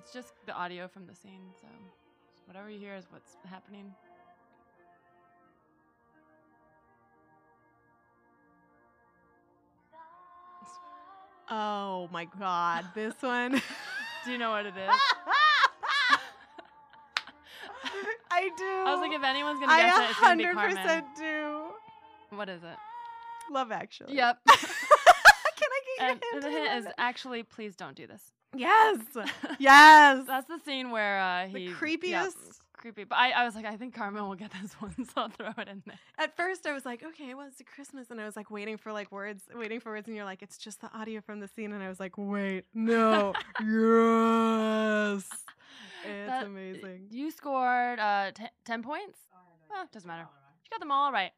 [0.07, 1.66] It's just the audio from the scene, so
[2.44, 3.92] whatever you hear is what's happening.
[11.50, 13.61] Oh my god, this one.
[14.24, 14.88] Do you know what it is?
[18.30, 18.64] I do.
[18.64, 20.76] I was like, if anyone's gonna guess it, it's gonna be Carmen.
[20.76, 21.70] percent do.
[22.30, 22.76] What is it?
[23.50, 24.14] Love Actually.
[24.14, 24.38] Yep.
[24.46, 26.68] Can I get and your the hint?
[26.68, 28.36] hint is actually, please don't do this.
[28.55, 28.99] Yes.
[29.59, 30.24] Yes.
[30.26, 32.61] That's the scene where uh, he yep, creepiest.
[32.74, 33.05] creepy.
[33.05, 35.53] But I, I was like, I think Carmen will get this one, so I'll throw
[35.59, 35.99] it in there.
[36.18, 38.76] At first, I was like, okay, well, it's a Christmas, and I was like waiting
[38.76, 41.49] for like words, waiting for words, and you're like, it's just the audio from the
[41.49, 45.24] scene, and I was like, wait, no, yes,
[46.05, 47.07] it's That- amazing.
[47.11, 49.18] You scored uh, t- ten points.
[49.70, 50.26] Well, doesn't matter.
[50.66, 51.30] You got them all right.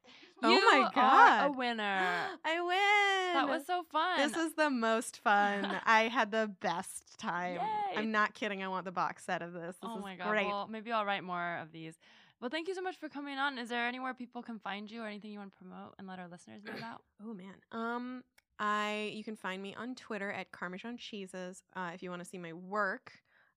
[0.43, 1.47] Oh you my God.
[1.49, 1.83] a winner.
[2.45, 3.35] I win.
[3.35, 4.19] That was so fun.
[4.19, 5.67] This was the most fun.
[5.85, 7.57] I had the best time.
[7.57, 7.97] Yay.
[7.97, 8.63] I'm not kidding.
[8.63, 9.77] I want the box set of this.
[9.77, 10.29] This oh is my god.
[10.31, 10.47] great.
[10.47, 11.95] Well, maybe I'll write more of these.
[12.41, 13.59] Well, thank you so much for coming on.
[13.59, 16.21] Is there anywhere people can find you or anything you want to promote and let
[16.21, 17.03] our listeners know about?
[17.27, 17.55] Oh man.
[17.73, 18.23] Um
[18.61, 22.29] I you can find me on Twitter at Carmesan Cheeses uh, if you want to
[22.29, 23.13] see my work.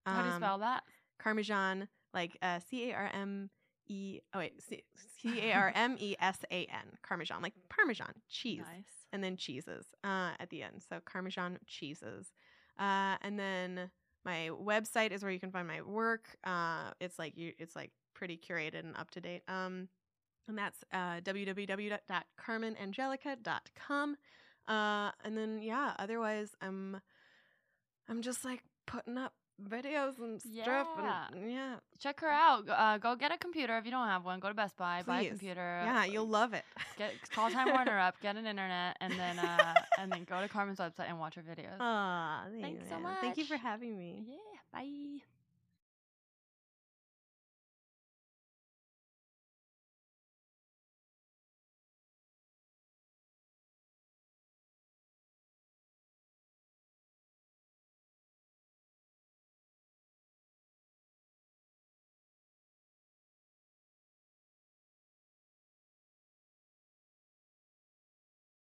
[0.05, 0.83] How do you Um, spell that?
[1.23, 3.49] Carmesan like uh, C A R M
[3.91, 4.81] E oh wait C
[5.25, 8.85] A R M E S A N Carmesan like Parmesan cheese Nice.
[9.11, 10.81] and then cheeses uh, at the end.
[10.87, 12.31] So Carmesan cheeses.
[12.79, 13.91] Uh, and then
[14.23, 16.37] my website is where you can find my work.
[16.45, 19.41] Uh, it's like you, it's like pretty curated and up to date.
[19.49, 19.89] Um,
[20.47, 24.17] and that's uh, www.carmenangelica.com.
[24.67, 26.99] Uh, and then yeah, otherwise I'm
[28.07, 29.33] I'm just like putting up
[29.69, 30.87] videos and stuff.
[30.97, 31.27] Yeah.
[31.33, 31.75] And, yeah.
[31.99, 32.65] Check her out.
[32.65, 34.39] Go- Uh, go get a computer if you don't have one.
[34.39, 35.81] Go to Best Buy, buy a computer.
[35.83, 36.65] Yeah, you'll love it.
[36.97, 40.47] Get call Time Warner up, get an internet, and then uh, and then go to
[40.47, 41.79] Carmen's website and watch her videos.
[41.79, 43.19] Aw, Thanks so much.
[43.21, 44.25] Thank you for having me.
[44.27, 44.35] Yeah,
[44.73, 45.21] bye.